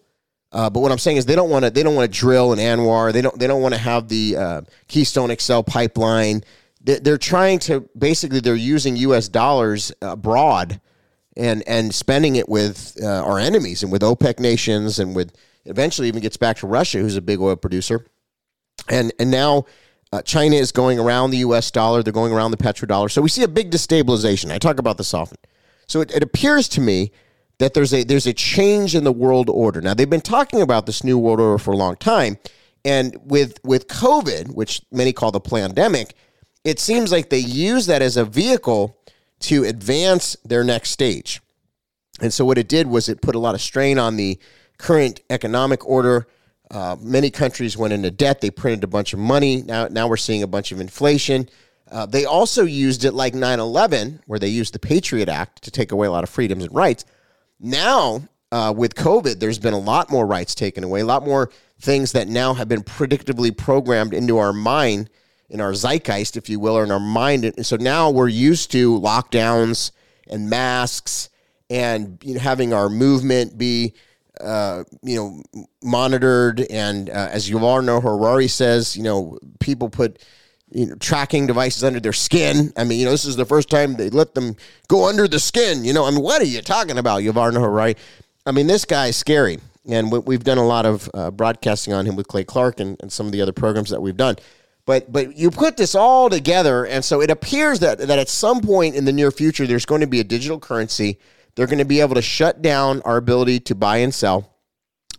[0.52, 2.54] Uh, but what I'm saying is they don't want to they don't want to drill
[2.54, 3.12] in ANWR.
[3.12, 6.44] They don't they don't want to have the uh, Keystone XL pipeline.
[6.82, 9.28] They're, they're trying to basically they're using U.S.
[9.28, 10.80] dollars abroad
[11.38, 16.08] and and spending it with uh, our enemies and with OPEC nations and with eventually
[16.08, 18.06] even gets back to Russia, who's a big oil producer.
[18.90, 19.66] And and now
[20.12, 21.72] uh, China is going around the U.S.
[21.72, 22.04] dollar.
[22.04, 23.12] They're going around the petrodollar.
[23.12, 24.52] So we see a big destabilization.
[24.52, 25.38] I talk about this often.
[25.88, 27.12] So it, it appears to me
[27.58, 29.82] that there's a there's a change in the world order.
[29.82, 32.38] Now they've been talking about this new world order for a long time,
[32.84, 36.16] and with with COVID, which many call the pandemic,
[36.64, 38.98] it seems like they use that as a vehicle
[39.42, 41.42] to advance their next stage.
[42.22, 44.40] And so what it did was it put a lot of strain on the
[44.78, 46.28] current economic order.
[46.72, 48.42] Uh, many countries went into debt.
[48.42, 49.62] They printed a bunch of money.
[49.62, 51.50] Now now we're seeing a bunch of inflation.
[51.92, 55.72] Uh, they also used it like 9 11, where they used the Patriot Act to
[55.72, 57.06] take away a lot of freedoms and rights.
[57.60, 61.52] Now, uh, with COVID, there's been a lot more rights taken away, a lot more
[61.80, 65.10] things that now have been predictably programmed into our mind,
[65.50, 67.46] in our zeitgeist, if you will, or in our mind.
[67.46, 69.92] And so now we're used to lockdowns
[70.28, 71.30] and masks
[71.70, 73.94] and you know, having our movement be,
[74.42, 76.62] uh, you know, monitored.
[76.70, 80.24] And uh, as Yuval Noah Harari says, you know, people put
[80.72, 82.74] you know, tracking devices under their skin.
[82.76, 84.56] I mean, you know, this is the first time they let them
[84.88, 85.86] go under the skin.
[85.86, 87.96] You know, I mean, what are you talking about, Yuval Noah Harari?
[88.46, 89.60] I mean, this guy's scary.
[89.88, 92.98] And we- we've done a lot of uh, broadcasting on him with Clay Clark and,
[93.02, 94.36] and some of the other programs that we've done.
[94.86, 98.62] But but you put this all together, and so it appears that that at some
[98.62, 101.20] point in the near future, there's going to be a digital currency.
[101.56, 104.52] They're going to be able to shut down our ability to buy and sell.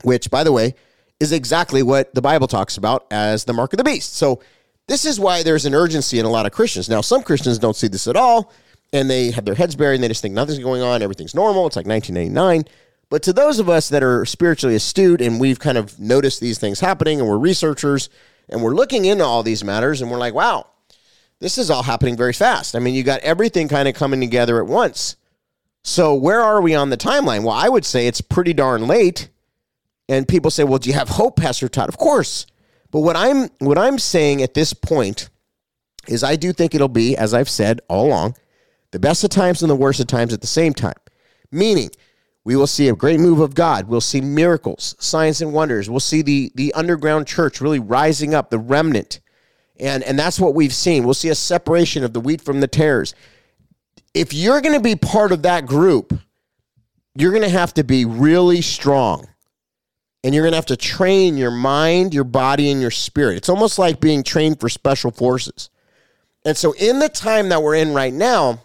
[0.02, 0.74] which, by the way,
[1.18, 4.14] is exactly what the Bible talks about as the mark of the beast.
[4.14, 4.40] So,
[4.86, 6.88] this is why there's an urgency in a lot of Christians.
[6.88, 8.52] Now, some Christians don't see this at all,
[8.92, 11.66] and they have their heads buried and they just think nothing's going on, everything's normal.
[11.66, 12.64] It's like 1989.
[13.08, 16.58] But to those of us that are spiritually astute and we've kind of noticed these
[16.58, 18.08] things happening and we're researchers
[18.48, 20.66] and we're looking into all these matters and we're like, wow,
[21.40, 22.74] this is all happening very fast.
[22.74, 25.16] I mean, you got everything kind of coming together at once.
[25.82, 27.44] So, where are we on the timeline?
[27.44, 29.28] Well, I would say it's pretty darn late.
[30.08, 32.46] And people say, "Well, do you have hope, Pastor Todd?" Of course.
[32.90, 35.28] But what I'm what I'm saying at this point
[36.08, 38.36] is I do think it'll be, as I've said all along,
[38.92, 40.94] the best of times and the worst of times at the same time.
[41.50, 41.90] Meaning,
[42.46, 43.88] we will see a great move of God.
[43.88, 45.90] We'll see miracles, signs and wonders.
[45.90, 49.18] We'll see the the underground church really rising up, the remnant.
[49.80, 51.02] And and that's what we've seen.
[51.02, 53.16] We'll see a separation of the wheat from the tares.
[54.14, 56.16] If you're going to be part of that group,
[57.16, 59.26] you're going to have to be really strong
[60.22, 63.38] and you're going to have to train your mind, your body, and your spirit.
[63.38, 65.68] It's almost like being trained for special forces.
[66.44, 68.62] And so, in the time that we're in right now,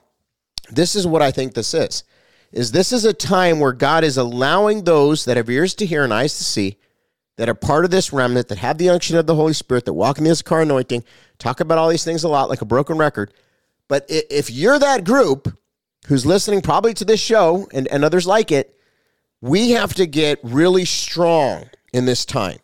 [0.70, 2.04] this is what I think this is.
[2.52, 6.04] Is this is a time where God is allowing those that have ears to hear
[6.04, 6.78] and eyes to see,
[7.38, 9.94] that are part of this remnant, that have the unction of the Holy Spirit, that
[9.94, 11.04] walk in Issachar anointing,
[11.40, 13.34] talk about all these things a lot like a broken record.
[13.88, 15.58] But if you're that group
[16.08, 18.78] who's listening probably to this show and, and others like it,
[19.42, 22.60] we have to get really strong in this time.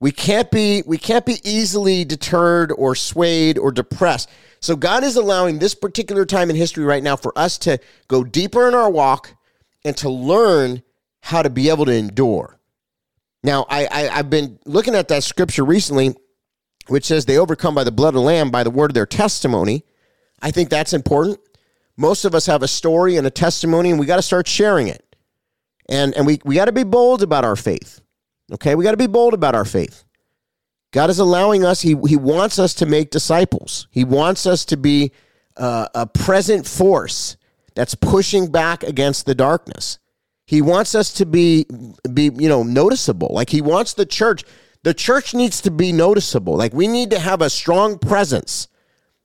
[0.00, 4.30] We can't be we can't be easily deterred or swayed or depressed.
[4.60, 8.22] So God is allowing this particular time in history right now for us to go
[8.22, 9.34] deeper in our walk
[9.84, 10.82] and to learn
[11.22, 12.58] how to be able to endure.
[13.42, 16.14] Now, I, I have been looking at that scripture recently,
[16.88, 19.06] which says they overcome by the blood of the lamb by the word of their
[19.06, 19.84] testimony.
[20.42, 21.38] I think that's important.
[21.96, 24.88] Most of us have a story and a testimony, and we got to start sharing
[24.88, 25.04] it.
[25.88, 28.00] And, and we, we got to be bold about our faith.
[28.52, 28.74] Okay?
[28.74, 30.04] We got to be bold about our faith.
[30.92, 33.86] God is allowing us, He, he wants us to make disciples.
[33.90, 35.12] He wants us to be
[35.56, 37.36] uh, a present force
[37.74, 39.98] that's pushing back against the darkness.
[40.46, 41.66] He wants us to be,
[42.12, 43.28] be, you know, noticeable.
[43.30, 44.44] Like He wants the church.
[44.82, 46.56] The church needs to be noticeable.
[46.56, 48.66] Like we need to have a strong presence.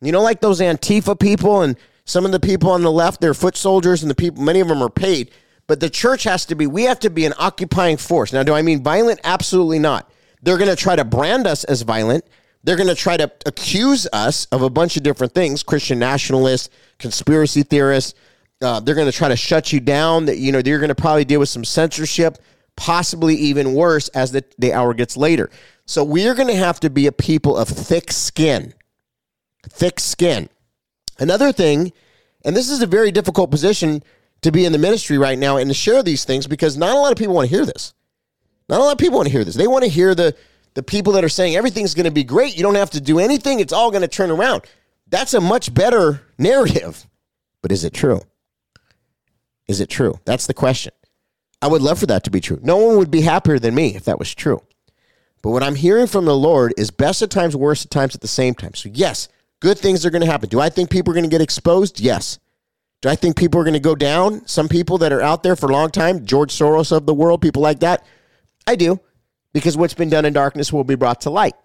[0.02, 3.34] You know, like those Antifa people and some of the people on the left, they're
[3.34, 5.32] foot soldiers, and the people, many of them are paid.
[5.68, 8.32] But the church has to be, we have to be an occupying force.
[8.32, 9.20] Now, do I mean violent?
[9.24, 10.12] Absolutely not.
[10.46, 12.24] They're going to try to brand us as violent.
[12.64, 16.70] They're going to try to accuse us of a bunch of different things Christian nationalists,
[17.00, 18.14] conspiracy theorists.
[18.62, 20.26] Uh, they're going to try to shut you down.
[20.26, 22.38] That You know, they're going to probably deal with some censorship,
[22.78, 25.50] possibly even worse as the, the hour gets later.
[25.88, 28.76] So we're going to have to be a people of thick skin.
[29.68, 30.50] Thick skin.
[31.18, 31.92] Another thing,
[32.44, 34.04] and this is a very difficult position
[34.44, 37.00] to be in the ministry right now and to share these things because not a
[37.00, 37.95] lot of people want to hear this.
[38.70, 39.56] Not a lot of people want to hear this.
[39.56, 40.36] They want to hear the
[40.74, 42.58] the people that are saying everything's going to be great.
[42.58, 43.60] You don't have to do anything.
[43.60, 44.64] It's all going to turn around.
[45.08, 47.08] That's a much better narrative.
[47.62, 48.22] But is it true?
[49.68, 50.20] Is it true?
[50.26, 50.94] That's the question.
[51.62, 52.60] I would love for that to be true.
[52.62, 54.62] No one would be happier than me if that was true.
[55.42, 58.22] But what I'm hearing from the Lord is best at times, worst at times at
[58.22, 58.74] the same time.
[58.74, 59.30] So, yes,
[59.62, 60.50] good things are going to happen.
[60.50, 62.00] Do I think people are going to get exposed?
[62.00, 62.40] Yes.
[63.02, 64.46] Do I think people are going to go down?
[64.48, 67.42] Some people that are out there for a long time, George Soros of the world,
[67.42, 68.06] people like that.
[68.68, 69.00] I do,
[69.54, 71.56] because what's been done in darkness will be brought to light.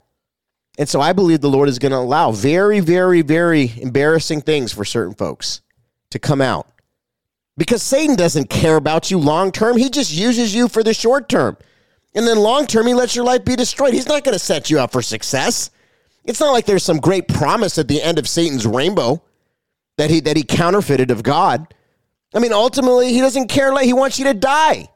[0.78, 4.72] And so I believe the Lord is going to allow very, very, very embarrassing things
[4.72, 5.62] for certain folks
[6.10, 6.68] to come out.
[7.56, 9.76] Because Satan doesn't care about you long term.
[9.76, 11.56] He just uses you for the short term.
[12.14, 13.92] And then long term, he lets your life be destroyed.
[13.92, 15.70] He's not going to set you up for success.
[16.24, 19.22] It's not like there's some great promise at the end of Satan's rainbow
[19.96, 21.74] that he that he counterfeited of God.
[22.34, 23.72] I mean, ultimately, he doesn't care.
[23.72, 24.88] Like he wants you to die.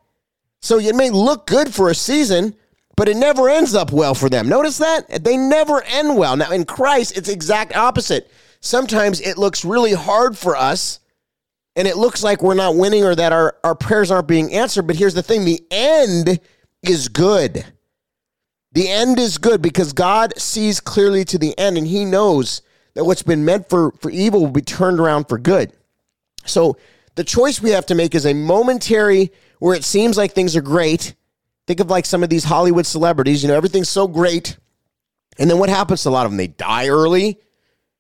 [0.64, 2.55] So it may look good for a season,
[2.96, 4.48] but it never ends up well for them.
[4.48, 6.38] Notice that they never end well.
[6.38, 8.31] Now in Christ, it's exact opposite.
[8.61, 11.00] Sometimes it looks really hard for us,
[11.77, 14.87] and it looks like we're not winning or that our, our prayers aren't being answered.
[14.87, 16.40] But here's the thing: the end
[16.83, 17.66] is good.
[18.72, 22.62] The end is good because God sees clearly to the end, and He knows
[22.94, 25.74] that what's been meant for, for evil will be turned around for good.
[26.46, 26.79] So
[27.14, 30.62] the choice we have to make is a momentary where it seems like things are
[30.62, 31.14] great.
[31.66, 34.59] Think of like some of these Hollywood celebrities, you know, everything's so great.
[35.38, 36.37] And then what happens to a lot of them?
[36.37, 37.38] They die early.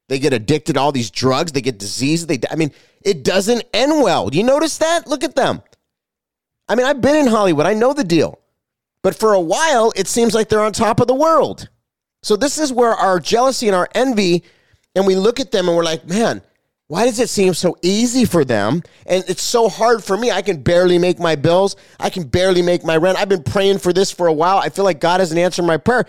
[0.08, 1.52] They get addicted to all these drugs.
[1.52, 2.26] They get diseases.
[2.26, 2.48] They, die.
[2.50, 2.72] I mean,
[3.02, 4.28] it doesn't end well.
[4.28, 5.06] Do you notice that?
[5.06, 5.62] Look at them.
[6.68, 7.66] I mean, I've been in Hollywood.
[7.66, 8.38] I know the deal.
[9.02, 11.68] But for a while, it seems like they're on top of the world.
[12.22, 14.44] So this is where our jealousy and our envy
[14.94, 16.42] and we look at them and we're like, man,
[16.94, 20.30] Why does it seem so easy for them and it's so hard for me?
[20.30, 21.74] I can barely make my bills.
[21.98, 23.18] I can barely make my rent.
[23.18, 24.58] I've been praying for this for a while.
[24.58, 26.04] I feel like God hasn't answered my prayer.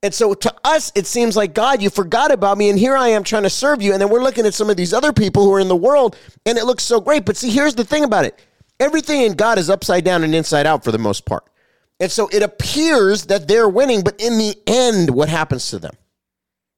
[0.00, 2.70] And so to us, it seems like, God, you forgot about me.
[2.70, 3.92] And here I am trying to serve you.
[3.92, 6.16] And then we're looking at some of these other people who are in the world
[6.46, 7.24] and it looks so great.
[7.24, 8.38] But see, here's the thing about it
[8.78, 11.50] everything in God is upside down and inside out for the most part.
[11.98, 14.02] And so it appears that they're winning.
[14.04, 15.96] But in the end, what happens to them?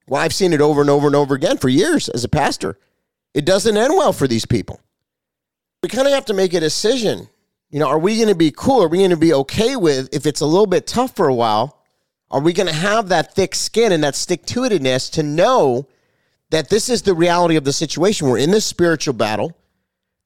[0.08, 2.78] Well, I've seen it over and over and over again for years as a pastor.
[3.34, 4.80] It doesn't end well for these people.
[5.82, 7.28] We kind of have to make a decision.
[7.70, 8.82] You know, are we going to be cool?
[8.82, 11.34] Are we going to be okay with if it's a little bit tough for a
[11.34, 11.82] while?
[12.30, 15.88] Are we going to have that thick skin and that stick to itiveness to know
[16.50, 18.28] that this is the reality of the situation?
[18.28, 19.56] We're in this spiritual battle.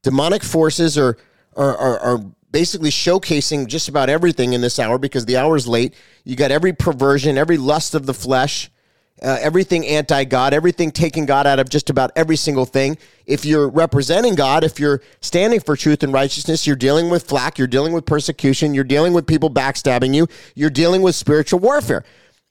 [0.03, 1.17] Demonic forces are,
[1.57, 2.19] are, are, are
[2.51, 5.95] basically showcasing just about everything in this hour because the hour is late.
[6.25, 8.71] You got every perversion, every lust of the flesh,
[9.25, 12.99] uh, everything anti God, everything taking God out of just about every single thing.
[13.27, 17.59] If you're representing God, if you're standing for truth and righteousness, you're dealing with flack,
[17.59, 22.05] you're dealing with persecution, you're dealing with people backstabbing you, you're dealing with spiritual warfare.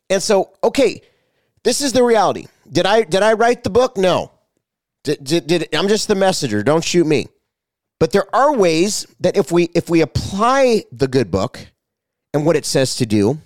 [0.09, 1.01] And so, okay,
[1.63, 2.47] this is the reality.
[2.71, 3.95] Did I did I write the book?
[3.95, 4.31] No.
[5.03, 6.63] Did, did, did I'm just the messenger.
[6.63, 7.27] Don't shoot me.
[7.99, 11.59] But there are ways that if we if we apply the good book
[12.33, 13.37] and what it says to do,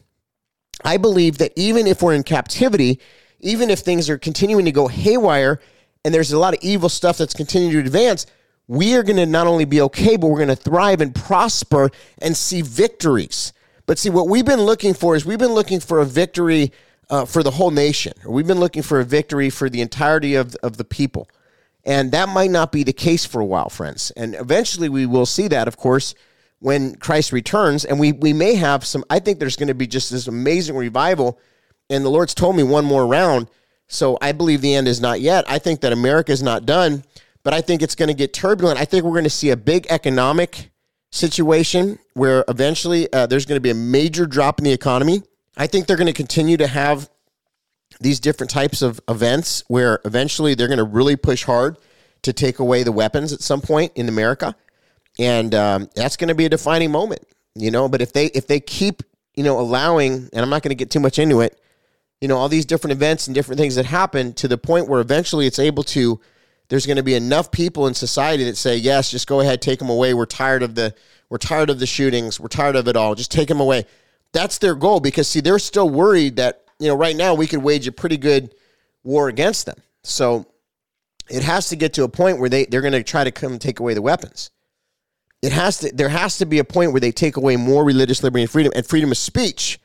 [0.83, 2.99] I believe that even if we're in captivity,
[3.39, 5.59] even if things are continuing to go haywire
[6.03, 8.25] and there's a lot of evil stuff that's continuing to advance,
[8.67, 11.89] we are going to not only be okay, but we're going to thrive and prosper
[12.21, 13.53] and see victories.
[13.85, 16.73] But see, what we've been looking for is we've been looking for a victory
[17.09, 20.35] uh, for the whole nation, or we've been looking for a victory for the entirety
[20.35, 21.29] of, of the people.
[21.85, 24.11] And that might not be the case for a while, friends.
[24.11, 26.13] And eventually we will see that, of course,
[26.59, 27.85] when Christ returns.
[27.85, 30.75] And we, we may have some, I think there's going to be just this amazing
[30.75, 31.39] revival.
[31.89, 33.49] And the Lord's told me one more round.
[33.87, 35.45] So I believe the end is not yet.
[35.47, 37.03] I think that America is not done,
[37.43, 38.79] but I think it's going to get turbulent.
[38.79, 40.71] I think we're going to see a big economic
[41.11, 45.23] situation where eventually uh, there's going to be a major drop in the economy.
[45.55, 47.09] I think they're going to continue to have
[48.01, 51.77] these different types of events where eventually they're going to really push hard
[52.23, 54.55] to take away the weapons at some point in America
[55.19, 57.21] and um, that's going to be a defining moment,
[57.55, 57.89] you know.
[57.89, 59.03] But if they if they keep
[59.35, 61.59] you know allowing, and I'm not going to get too much into it,
[62.21, 65.01] you know, all these different events and different things that happen to the point where
[65.01, 66.19] eventually it's able to.
[66.69, 69.79] There's going to be enough people in society that say, "Yes, just go ahead, take
[69.79, 70.13] them away.
[70.13, 70.93] We're tired of the
[71.29, 72.39] we're tired of the shootings.
[72.39, 73.15] We're tired of it all.
[73.15, 73.85] Just take them away."
[74.33, 77.63] That's their goal because see, they're still worried that you know right now we could
[77.63, 78.53] wage a pretty good
[79.03, 79.81] war against them.
[80.03, 80.45] So
[81.29, 83.57] it has to get to a point where they they're going to try to come
[83.59, 84.51] take away the weapons
[85.41, 88.23] it has to there has to be a point where they take away more religious
[88.23, 89.79] liberty and freedom and freedom of speech.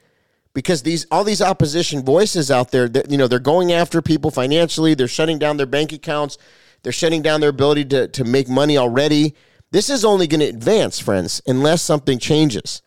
[0.55, 4.31] Because these all these opposition voices out there that you know they're going after people
[4.31, 6.37] financially they're shutting down their bank accounts
[6.83, 9.35] they're shutting down their ability to, to make money already.
[9.71, 12.83] This is only going to advance friends unless something changes.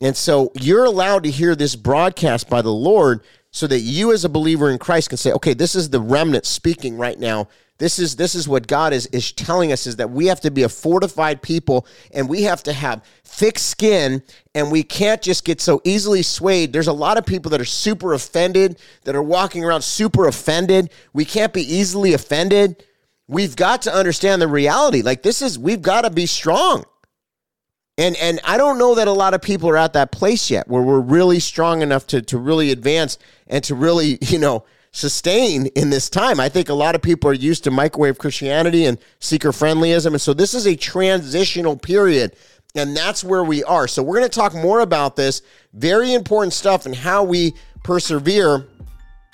[0.00, 4.24] And so you're allowed to hear this broadcast by the lord so that you as
[4.24, 7.46] a believer in christ can say okay this is the remnant speaking right now
[7.82, 10.52] this is this is what God is is telling us is that we have to
[10.52, 14.22] be a fortified people and we have to have thick skin
[14.54, 16.72] and we can't just get so easily swayed.
[16.72, 20.90] There's a lot of people that are super offended that are walking around super offended.
[21.12, 22.84] We can't be easily offended.
[23.26, 25.02] We've got to understand the reality.
[25.02, 26.84] Like this is we've got to be strong.
[27.98, 30.66] And and I don't know that a lot of people are at that place yet
[30.68, 35.66] where we're really strong enough to to really advance and to really, you know, sustain
[35.68, 36.38] in this time.
[36.38, 40.08] I think a lot of people are used to microwave Christianity and seeker friendlyism.
[40.08, 42.36] And so this is a transitional period.
[42.74, 43.86] And that's where we are.
[43.86, 45.42] So we're going to talk more about this
[45.74, 48.66] very important stuff and how we persevere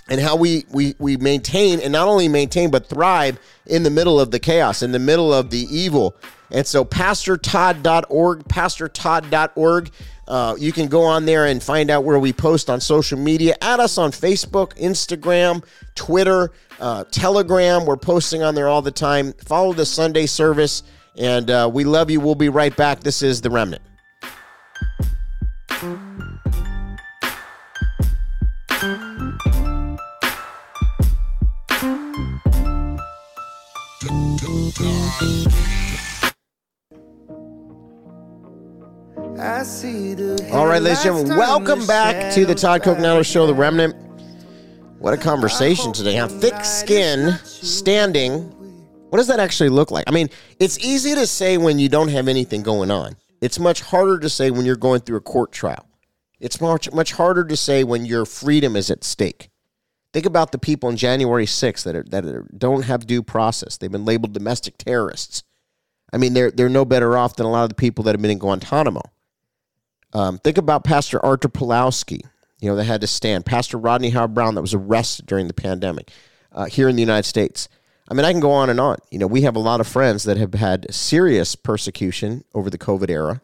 [0.09, 4.19] and how we, we, we maintain and not only maintain, but thrive in the middle
[4.19, 6.17] of the chaos, in the middle of the evil.
[6.51, 9.91] And so, pastortodd.org, pastortodd.org.
[10.27, 13.55] Uh, you can go on there and find out where we post on social media.
[13.63, 17.87] Add us on Facebook, Instagram, Twitter, uh, Telegram.
[17.87, 19.33] We're posting on there all the time.
[19.45, 20.83] Follow the Sunday service,
[21.17, 22.21] and uh, we love you.
[22.21, 23.01] We'll be right back.
[23.01, 23.83] This is The Remnant.
[40.79, 43.97] Right, ladies and gentlemen, welcome back to the Todd Coconato Show, The Remnant.
[45.01, 46.29] What a conversation today, huh?
[46.29, 48.43] Thick skin, standing.
[49.11, 50.05] What does that actually look like?
[50.07, 50.29] I mean,
[50.61, 53.17] it's easy to say when you don't have anything going on.
[53.41, 55.85] It's much harder to say when you're going through a court trial.
[56.39, 59.51] It's much much harder to say when your freedom is at stake.
[60.13, 63.77] Think about the people on January 6th that are, that are, don't have due process.
[63.77, 65.43] They've been labeled domestic terrorists.
[66.13, 68.23] I mean, they're they're no better off than a lot of the people that have
[68.23, 69.03] been in Guantanamo.
[70.13, 72.23] Um, think about Pastor Arthur Pawlowski,
[72.61, 73.45] you know, that had to stand.
[73.45, 76.11] Pastor Rodney Howard-Browne that was arrested during the pandemic
[76.53, 77.69] uh, here in the United States.
[78.11, 78.97] I mean, I can go on and on.
[79.11, 82.79] You know, we have a lot of friends that have had serious persecution over the
[82.79, 83.41] COVID era.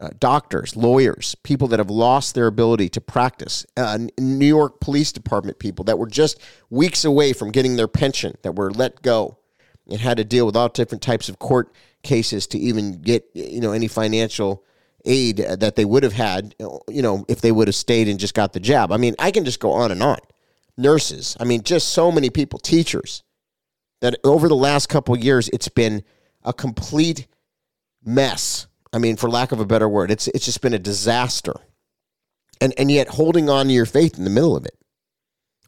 [0.00, 5.12] Uh, doctors, lawyers, people that have lost their ability to practice, uh, New York Police
[5.12, 6.40] Department people that were just
[6.70, 9.38] weeks away from getting their pension, that were let go
[9.88, 11.72] and had to deal with all different types of court
[12.02, 14.64] cases to even get you know any financial
[15.04, 16.54] aid that they would have had
[16.88, 18.92] you know if they would have stayed and just got the jab.
[18.92, 20.18] I mean, I can just go on and on.
[20.76, 23.22] Nurses, I mean, just so many people, teachers
[24.00, 26.02] that over the last couple years it's been
[26.44, 27.26] a complete
[28.04, 28.66] mess.
[28.92, 31.54] I mean, for lack of a better word, it's it's just been a disaster.
[32.60, 34.76] And and yet holding on to your faith in the middle of it.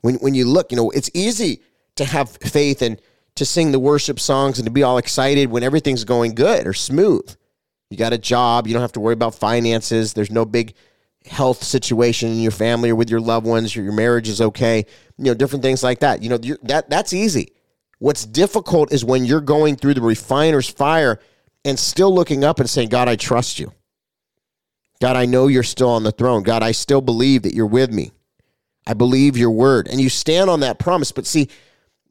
[0.03, 1.62] When when you look, you know, it's easy
[1.97, 3.01] to have faith and
[3.37, 6.72] to sing the worship songs and to be all excited when everything's going good or
[6.72, 7.35] smooth.
[7.95, 10.74] You got a job, you don't have to worry about finances, there's no big
[11.26, 14.84] health situation in your family or with your loved ones, your, your marriage is okay,
[15.16, 16.22] you know, different things like that.
[16.22, 17.53] You know, that that's easy.
[18.01, 21.20] What's difficult is when you're going through the refiner's fire
[21.64, 23.72] and still looking up and saying, God, I trust you.
[25.01, 26.42] God, I know you're still on the throne.
[26.42, 28.11] God, I still believe that you're with me.
[28.88, 29.86] I believe your word.
[29.86, 31.12] And you stand on that promise.
[31.12, 31.49] But see,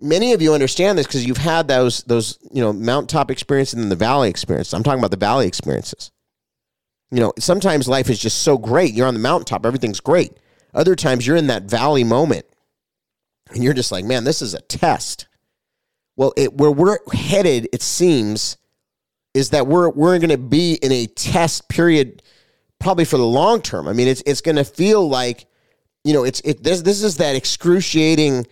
[0.04, 3.92] many of you understand this because you've had those those you know mountaintop experiences and
[3.92, 4.74] the valley experience.
[4.74, 6.12] I'm talking about the valley experiences.
[7.10, 8.94] You know, sometimes life is just so great.
[8.94, 10.34] You're on the mountaintop, everything's great.
[10.74, 12.46] Other times you're in that valley moment,
[13.52, 15.28] and you're just like, man, this is a test.
[16.16, 18.58] Well, it, where we're headed, it seems,
[19.34, 22.22] is that we're we're going to be in a test period,
[22.80, 23.88] probably for the long term.
[23.88, 25.46] I mean, it's it's going to feel like,
[26.04, 28.48] you know, it's it this this is that excruciating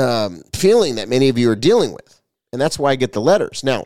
[0.00, 2.20] um, feeling that many of you are dealing with.
[2.52, 3.62] And that's why I get the letters.
[3.62, 3.84] Now,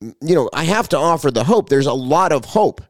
[0.00, 1.68] you know, I have to offer the hope.
[1.68, 2.82] There's a lot of hope.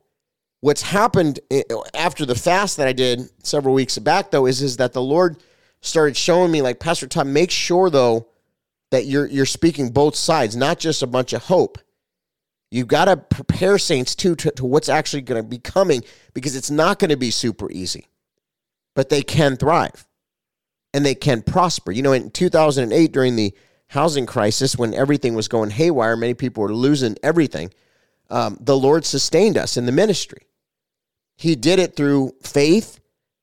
[0.61, 1.62] What's happened eh,
[1.95, 5.37] after the fast that I did several weeks back, though, is, is that the Lord
[5.81, 8.29] started showing me, like, Pastor Todd, make sure, though,
[8.91, 11.79] that you're, you're speaking both sides, not just a bunch of hope.
[12.70, 16.03] You've got to prepare saints, too, to, to what's actually going to be coming
[16.33, 18.09] because it's not going to be super easy,
[18.97, 20.07] but they can thrive
[20.95, 21.92] and they can prosper.
[21.92, 23.53] You know, in 2008, during the
[23.88, 27.70] housing crisis, when everything was going haywire, many people were losing everything.
[28.30, 30.47] Um, the Lord sustained us in the ministry.
[31.36, 33.01] He did it through faith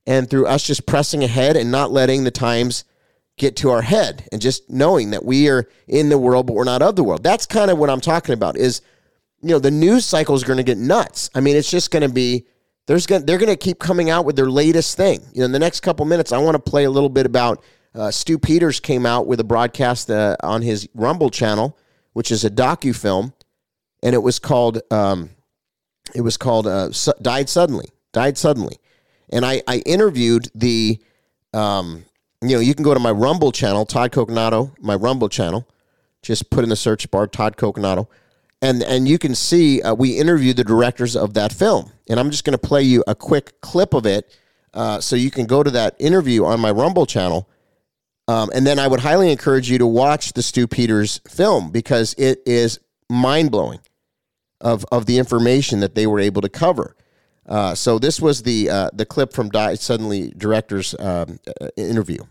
[0.08, 2.86] and through us just pressing ahead and not letting the times
[3.38, 6.64] get to our head and just knowing that we are in the world, but we're
[6.64, 7.22] not of the world.
[7.22, 8.82] That's kind of what I'm talking about is,
[9.42, 11.30] you know, the news cycle is going to get nuts.
[11.36, 12.46] I mean, it's just going to be
[12.88, 15.22] there's gonna, they're going to keep coming out with their latest thing.
[15.34, 17.64] You know, in the next couple minutes, I want to play a little bit about
[17.94, 21.78] uh, Stew Peters came out with a broadcast uh, on his Rumble channel,
[22.14, 23.34] which is a docu film,
[24.02, 25.30] and it was called um,
[26.16, 28.78] it was called uh, Su- "Died Suddenly." Died suddenly,
[29.32, 31.00] and I I interviewed the
[31.54, 32.04] um,
[32.42, 35.68] you know you can go to my Rumble channel, Todd Coconato, my Rumble channel.
[36.22, 38.08] Just put in the search bar Todd Coconato
[38.62, 42.32] and and you can see uh, we interviewed the directors of that film, and I'm
[42.32, 44.38] just going to play you a quick clip of it,
[44.74, 47.50] uh, so you can go to that interview on my Rumble channel,
[48.28, 52.14] um, and then I would highly encourage you to watch the Stew Peters film because
[52.18, 53.80] it is mind blowing
[54.60, 56.96] of of the information that they were able to cover.
[57.48, 62.24] Uh, so this was the uh, the clip from Suddenly director's um, uh, interview.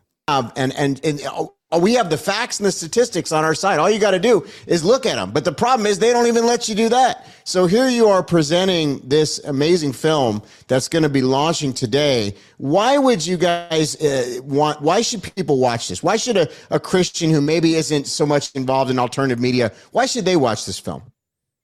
[0.56, 3.78] and and, and oh, Oh, we have the facts and the statistics on our side.
[3.78, 5.30] All you got to do is look at them.
[5.30, 7.26] But the problem is they don't even let you do that.
[7.44, 12.34] So here you are presenting this amazing film that's going to be launching today.
[12.58, 16.02] Why would you guys uh, want, why should people watch this?
[16.02, 20.06] Why should a, a Christian who maybe isn't so much involved in alternative media, why
[20.06, 21.02] should they watch this film?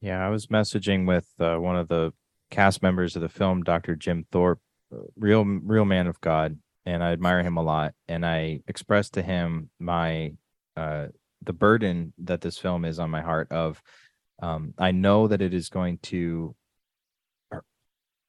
[0.01, 2.13] Yeah, I was messaging with uh, one of the
[2.53, 3.97] cast members of the film, Dr.
[3.97, 4.61] Jim Thorp,
[5.17, 7.93] real, real man of God and I admire him a lot.
[8.09, 10.33] And I expressed to him my
[10.77, 11.09] uh,
[11.43, 13.53] the burden that this film is on my heart.
[13.53, 13.83] Of
[14.41, 16.55] um, I know that it is going to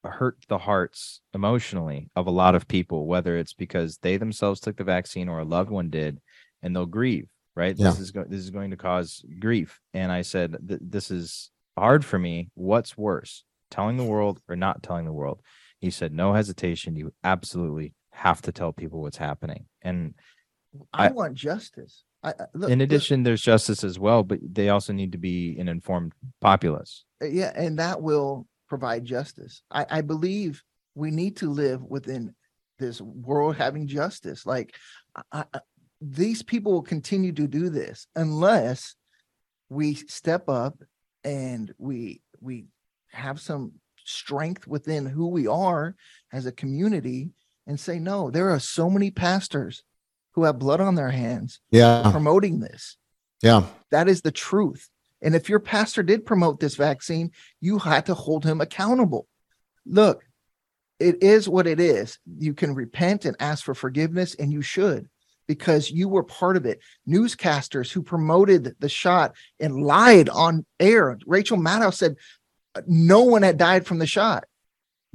[0.04, 4.78] hurt the hearts emotionally of a lot of people, whether it's because they themselves took
[4.78, 6.20] the vaccine or a loved one did,
[6.62, 7.30] and they'll grieve.
[7.56, 7.76] Right?
[7.76, 7.90] Yeah.
[7.90, 9.80] This is go- this is going to cause grief.
[9.92, 12.50] And I said, this is hard for me.
[12.54, 15.42] What's worse, telling the world or not telling the world?
[15.80, 16.96] He said, no hesitation.
[16.96, 19.66] You absolutely have to tell people what's happening.
[19.82, 20.16] And
[20.92, 22.04] I, I want justice.
[22.24, 25.58] I, look, in addition, look, there's justice as well, but they also need to be
[25.60, 27.06] an informed populace.
[27.22, 29.62] Uh, yeah, and that will provide justice.
[29.70, 30.64] I, I believe
[30.96, 32.34] we need to live within
[32.80, 34.46] this world having justice.
[34.48, 34.76] Like
[35.32, 35.60] I, I,
[36.02, 38.96] these people will continue to do this unless
[39.70, 40.82] we step up
[41.24, 42.66] and we we
[43.12, 43.74] have some
[44.06, 45.96] strength within who we are
[46.32, 47.30] as a community
[47.68, 49.84] and say no there are so many pastors
[50.32, 52.10] who have blood on their hands Yeah.
[52.12, 52.98] promoting this.
[53.44, 53.66] Yeah.
[53.92, 54.90] that is the truth.
[55.22, 59.28] And if your pastor did promote this vaccine you had to hold him accountable.
[59.86, 60.24] Look
[61.00, 62.18] it is what it is.
[62.40, 65.08] You can repent and ask for forgiveness and you should
[65.48, 66.80] because you were part of it.
[67.08, 71.18] Newscasters who promoted the shot and lied on air.
[71.28, 72.16] Rachel maddow said
[72.88, 74.46] no one had died from the shot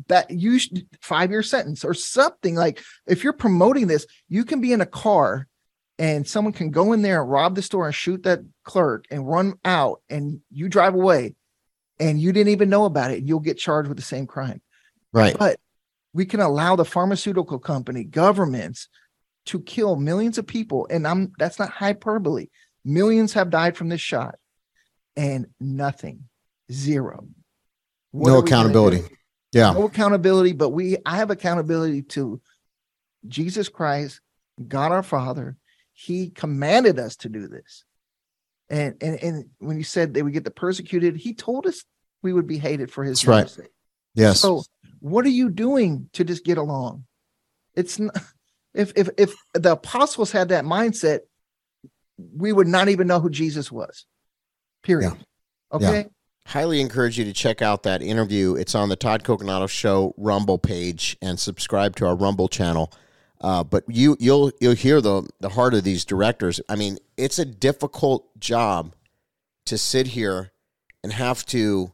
[0.09, 4.61] that you should five year sentence or something like if you're promoting this you can
[4.61, 5.47] be in a car
[5.99, 9.29] and someone can go in there and rob the store and shoot that clerk and
[9.29, 11.35] run out and you drive away
[12.01, 14.61] and you didn't even know about it and you'll get charged with the same crime.
[15.13, 15.37] Right.
[15.39, 15.59] but
[16.15, 18.89] we can allow the pharmaceutical company governments
[19.47, 22.49] to kill millions of people and i'm that's not hyperbole.
[22.85, 24.37] Millions have died from this shot
[25.17, 26.25] and nothing.
[26.71, 27.27] Zero.
[28.13, 29.03] What no accountability.
[29.53, 29.73] Yeah.
[29.73, 32.41] no accountability but we i have accountability to
[33.29, 34.21] jesus christ
[34.67, 35.57] god our father
[35.93, 37.85] he commanded us to do this
[38.71, 41.85] and and, and when you said they would get the persecuted he told us
[42.23, 43.49] we would be hated for his right.
[43.49, 43.67] sake.
[44.15, 44.41] Yes.
[44.41, 44.63] so
[45.01, 47.05] what are you doing to just get along
[47.75, 48.17] it's not
[48.75, 51.21] if if if the apostles had that mindset
[52.37, 54.07] we would not even know who jesus was
[54.83, 55.13] period
[55.73, 56.07] okay
[56.47, 58.55] Highly encourage you to check out that interview.
[58.57, 62.93] It's on the Todd Coconato Show Rumble page and subscribe to our Rumble channel.
[63.41, 66.61] Uh, but you you'll you'll hear the the heart of these directors.
[66.69, 68.95] I mean, it's a difficult job
[69.67, 70.53] to sit here
[71.03, 71.93] and have to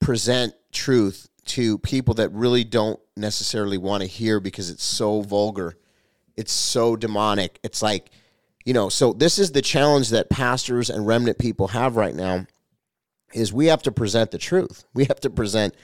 [0.00, 5.76] present truth to people that really don't necessarily want to hear because it's so vulgar.
[6.36, 7.58] It's so demonic.
[7.62, 8.10] It's like,
[8.64, 12.46] you know, so this is the challenge that pastors and remnant people have right now
[13.34, 14.84] is we have to present the truth.
[14.94, 15.74] We have to present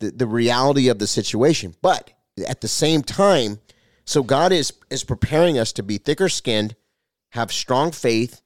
[0.00, 1.74] the, the reality of the situation.
[1.82, 2.10] But
[2.46, 3.60] at the same time,
[4.04, 6.76] so God is is preparing us to be thicker skinned,
[7.32, 8.42] have strong faith,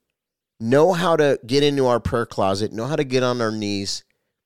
[0.59, 4.05] know how to get into our prayer closet, know how to get on our knees,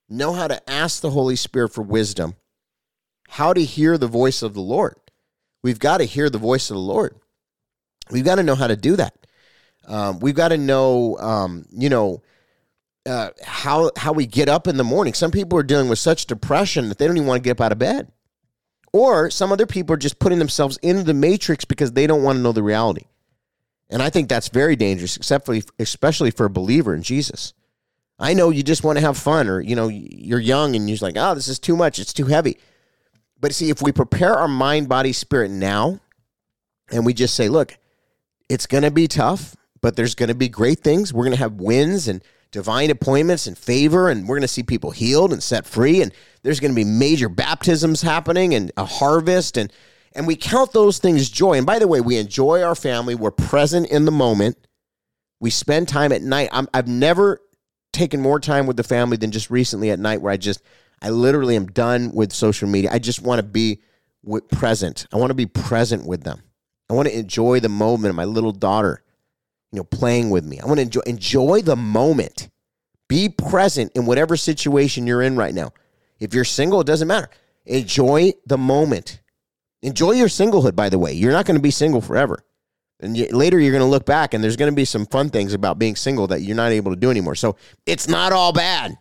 [0.08, 2.34] know how to ask the Holy Spirit for wisdom,
[3.28, 4.96] how to hear the voice of the Lord.
[5.62, 7.16] We've got to hear the voice of the Lord.
[8.10, 9.26] We've got to know how to do that.
[9.86, 12.22] Um, we've got to know, um, you know,
[13.06, 15.14] uh, how how we get up in the morning.
[15.14, 17.60] Some people are dealing with such depression that they don't even want to get up
[17.60, 18.10] out of bed,
[18.92, 22.36] or some other people are just putting themselves into the matrix because they don't want
[22.36, 23.06] to know the reality.
[23.88, 27.54] And I think that's very dangerous, except for, especially for a believer in Jesus.
[28.18, 30.98] I know you just want to have fun, or you know you're young and you're
[31.00, 32.58] like, oh, this is too much, it's too heavy.
[33.38, 36.00] But see, if we prepare our mind, body, spirit now,
[36.90, 37.76] and we just say, look,
[38.48, 41.12] it's going to be tough, but there's going to be great things.
[41.12, 44.62] We're going to have wins and divine appointments and favor, and we're going to see
[44.62, 48.84] people healed and set free, and there's going to be major baptisms happening and a
[48.84, 49.72] harvest, and
[50.14, 51.58] and we count those things joy.
[51.58, 53.14] And by the way, we enjoy our family.
[53.14, 54.56] We're present in the moment.
[55.40, 56.48] We spend time at night.
[56.52, 57.38] I'm, I've never
[57.92, 60.62] taken more time with the family than just recently at night, where I just
[61.02, 62.90] I literally am done with social media.
[62.92, 63.82] I just want to be
[64.22, 65.06] with, present.
[65.12, 66.42] I want to be present with them.
[66.88, 69.02] I want to enjoy the moment of my little daughter,
[69.72, 70.60] you know, playing with me.
[70.60, 72.48] I want to enjoy enjoy the moment.
[73.08, 75.72] Be present in whatever situation you're in right now.
[76.18, 77.28] If you're single, it doesn't matter.
[77.64, 79.20] Enjoy the moment.
[79.82, 81.12] Enjoy your singlehood, by the way.
[81.12, 82.44] You're not going to be single forever.
[83.00, 85.52] And later you're going to look back and there's going to be some fun things
[85.52, 87.34] about being single that you're not able to do anymore.
[87.34, 88.96] So it's not all bad.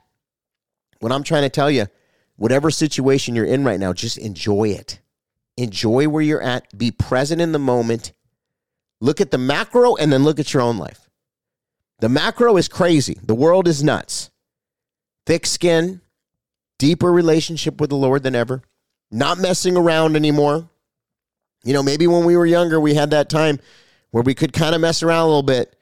[0.99, 1.88] What I'm trying to tell you,
[2.36, 4.99] whatever situation you're in right now, just enjoy it.
[5.57, 6.78] Enjoy where you're at.
[6.78, 8.11] Be present in the moment.
[9.06, 11.12] Look at the macro and then look at your own life.
[11.99, 13.20] The macro is crazy.
[13.22, 14.32] The world is nuts.
[15.28, 16.01] Thick skin,
[16.80, 18.64] deeper relationship with the Lord than ever,
[19.12, 20.68] not messing around anymore.
[21.64, 23.60] You know, maybe when we were younger, we had that time
[24.10, 25.76] where we could kind of mess around a little bit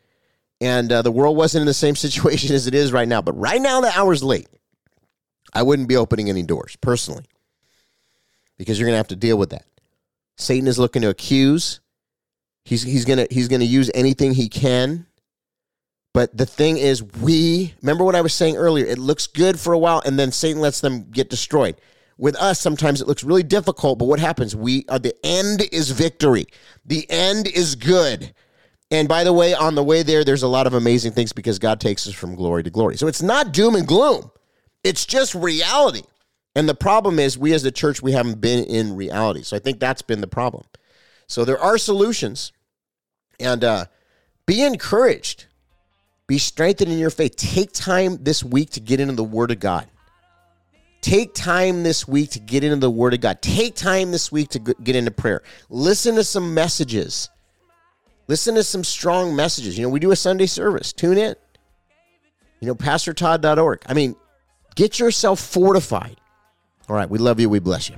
[0.60, 3.22] and uh, the world wasn't in the same situation as it is right now.
[3.22, 4.50] But right now, the hour's late.
[5.54, 7.24] I wouldn't be opening any doors personally
[8.58, 9.64] because you're going to have to deal with that.
[10.36, 11.80] Satan is looking to accuse.
[12.66, 15.06] He's, he's to he's to use anything he can.
[16.14, 18.86] But the thing is, we remember what I was saying earlier.
[18.86, 21.76] It looks good for a while, and then Satan lets them get destroyed.
[22.18, 24.56] With us, sometimes it looks really difficult, but what happens?
[24.56, 26.46] We are the end is victory.
[26.86, 28.34] The end is good.
[28.92, 31.58] And by the way, on the way there, there's a lot of amazing things because
[31.58, 32.96] God takes us from glory to glory.
[32.96, 34.30] So it's not doom and gloom.
[34.84, 36.04] It's just reality.
[36.56, 39.42] And the problem is, we as the church, we haven't been in reality.
[39.42, 40.66] So I think that's been the problem.
[41.28, 42.52] So there are solutions.
[43.40, 43.86] And uh,
[44.46, 45.46] be encouraged.
[46.28, 47.36] Be strengthened in your faith.
[47.36, 49.88] Take time this week to get into the Word of God.
[51.02, 53.42] Take time this week to get into the Word of God.
[53.42, 55.44] Take time this week to get into prayer.
[55.70, 57.30] Listen to some messages.
[58.28, 59.78] Listen to some strong messages.
[59.78, 60.94] You know, we do a Sunday service.
[60.94, 61.36] Tune in.
[62.62, 63.82] You know, pastortodd.org.
[63.86, 64.16] I mean,
[64.76, 66.16] get yourself fortified.
[66.88, 67.50] All right, we love you.
[67.50, 67.98] We bless you.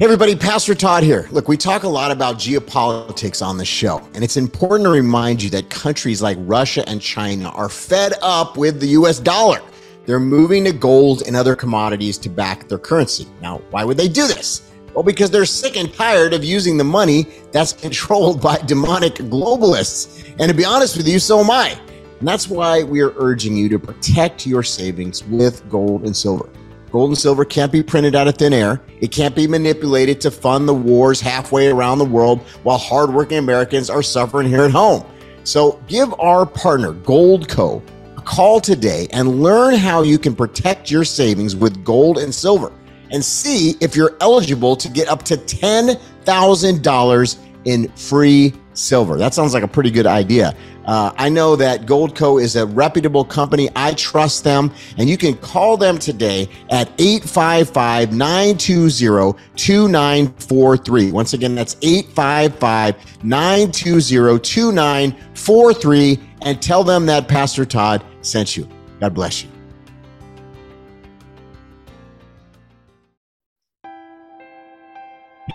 [0.00, 1.28] Hey, everybody, Pastor Todd here.
[1.30, 5.42] Look, we talk a lot about geopolitics on the show, and it's important to remind
[5.42, 9.60] you that countries like Russia and China are fed up with the US dollar.
[10.06, 13.26] They're moving to gold and other commodities to back their currency.
[13.42, 14.72] Now, why would they do this?
[14.94, 20.34] Well, because they're sick and tired of using the money that's controlled by demonic globalists.
[20.38, 21.78] And to be honest with you, so am I.
[22.20, 26.48] And that's why we are urging you to protect your savings with gold and silver.
[26.90, 28.82] Gold and silver can't be printed out of thin air.
[29.00, 33.88] It can't be manipulated to fund the wars halfway around the world while hardworking Americans
[33.88, 35.06] are suffering here at home.
[35.44, 37.80] So give our partner, Goldco,
[38.16, 42.72] a call today and learn how you can protect your savings with gold and silver
[43.12, 47.36] and see if you're eligible to get up to $10,000
[47.66, 49.16] in free silver.
[49.16, 50.56] That sounds like a pretty good idea.
[50.86, 53.68] Uh, I know that Goldco is a reputable company.
[53.76, 54.72] I trust them.
[54.98, 61.12] And you can call them today at 855 920 2943.
[61.12, 66.20] Once again, that's 855 920 2943.
[66.42, 68.68] And tell them that Pastor Todd sent you.
[68.98, 69.59] God bless you.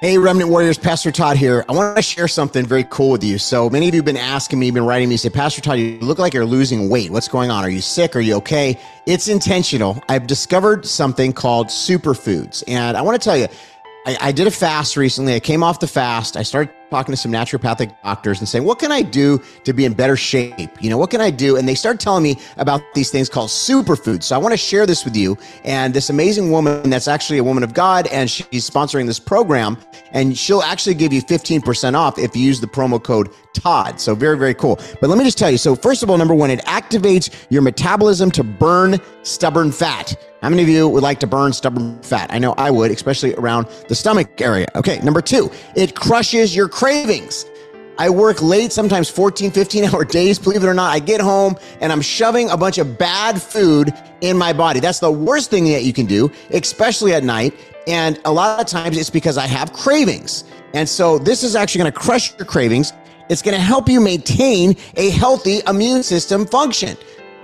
[0.02, 1.64] Hey, Remnant Warriors, Pastor Todd here.
[1.70, 3.38] I want to share something very cool with you.
[3.38, 5.98] So many of you have been asking me, been writing me, say, Pastor Todd, you
[6.00, 7.12] look like you're losing weight.
[7.12, 7.64] What's going on?
[7.64, 8.14] Are you sick?
[8.16, 8.78] Are you okay?
[9.06, 10.02] It's intentional.
[10.10, 12.62] I've discovered something called superfoods.
[12.68, 13.48] And I want to tell you,
[14.06, 15.34] I, I did a fast recently.
[15.34, 16.36] I came off the fast.
[16.36, 19.86] I started talking to some naturopathic doctors and saying, what can I do to be
[19.86, 20.70] in better shape?
[20.82, 21.58] You know, what can I do?
[21.58, 24.24] And they start telling me about these things called superfoods.
[24.24, 25.38] So I want to share this with you.
[25.64, 29.78] And this amazing woman that's actually a woman of God, and she's sponsoring this program,
[30.12, 34.00] and she'll actually give you 15% off if you use the promo code Todd.
[34.00, 34.80] So very, very cool.
[35.02, 35.58] But let me just tell you.
[35.58, 40.16] So first of all, number one, it activates your metabolism to burn stubborn fat.
[40.42, 42.32] How many of you would like to burn stubborn fat?
[42.32, 44.68] I know I would, especially around the stomach area.
[44.76, 47.46] Okay, number two, it crushes your cravings.
[47.98, 50.92] I work late, sometimes 14, 15 hour days, believe it or not.
[50.92, 54.80] I get home and I'm shoving a bunch of bad food in my body.
[54.80, 57.54] That's the worst thing that you can do, especially at night.
[57.88, 60.44] And a lot of times it's because I have cravings.
[60.74, 62.92] And so this is actually going to crush your cravings.
[63.30, 66.96] It's going to help you maintain a healthy immune system function.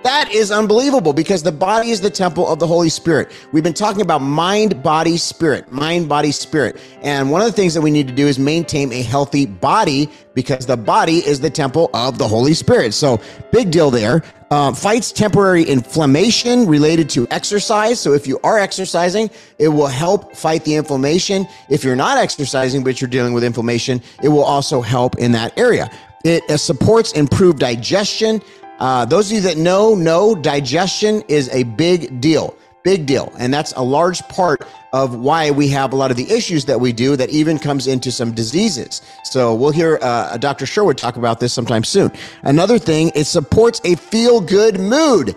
[0.04, 3.32] That is unbelievable because the body is the temple of the Holy Spirit.
[3.52, 6.80] We've been talking about mind, body, spirit, mind, body, spirit.
[7.04, 10.10] And one of the things that we need to do is maintain a healthy body
[10.34, 12.96] because the body is the temple of the Holy Spirit.
[12.96, 13.22] So,
[13.52, 14.24] big deal there.
[14.50, 18.00] Uh, fights temporary inflammation related to exercise.
[18.00, 19.30] So, if you are exercising,
[19.60, 21.48] it will help fight the inflammation.
[21.70, 25.56] If you're not exercising, but you're dealing with inflammation, it will also help in that
[25.60, 25.92] area.
[26.24, 28.42] It supports improved digestion.
[28.82, 32.58] Uh, those of you that know, know digestion is a big deal.
[32.84, 33.32] Big deal.
[33.38, 36.82] And that's a large part of why we have a lot of the issues that
[36.82, 39.04] we do that even comes into some diseases.
[39.24, 40.66] So we'll hear uh, Dr.
[40.66, 42.12] Sherwood talk about this sometime soon.
[42.42, 45.36] Another thing, it supports a feel good mood.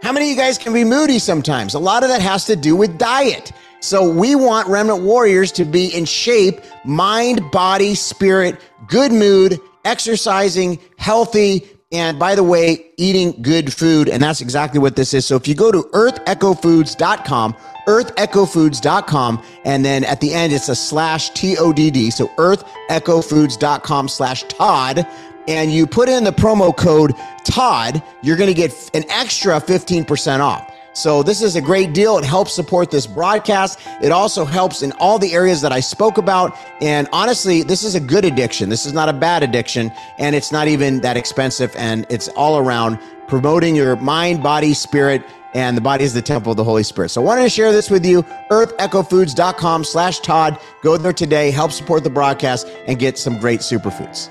[0.00, 1.74] How many of you guys can be moody sometimes?
[1.74, 3.50] A lot of that has to do with diet.
[3.80, 10.78] So we want remnant warriors to be in shape, mind, body, spirit, good mood, exercising,
[10.98, 14.08] healthy, and by the way, eating good food.
[14.08, 15.24] And that's exactly what this is.
[15.24, 17.56] So if you go to earthechofoods.com,
[17.86, 22.10] earthechofoods.com, and then at the end, it's a slash T O D D.
[22.10, 25.06] So earthechofoods.com slash Todd.
[25.48, 27.12] And you put in the promo code
[27.44, 30.72] Todd, you're going to get an extra 15% off.
[30.96, 32.16] So this is a great deal.
[32.16, 33.78] It helps support this broadcast.
[34.02, 36.56] It also helps in all the areas that I spoke about.
[36.80, 38.70] And honestly, this is a good addiction.
[38.70, 39.92] This is not a bad addiction.
[40.16, 41.76] And it's not even that expensive.
[41.76, 45.22] And it's all around promoting your mind, body, spirit,
[45.52, 47.10] and the body is the temple of the Holy Spirit.
[47.10, 48.22] So I wanted to share this with you.
[48.50, 50.58] EarthEchoFoods.com slash Todd.
[50.82, 54.30] Go there today, help support the broadcast, and get some great superfoods.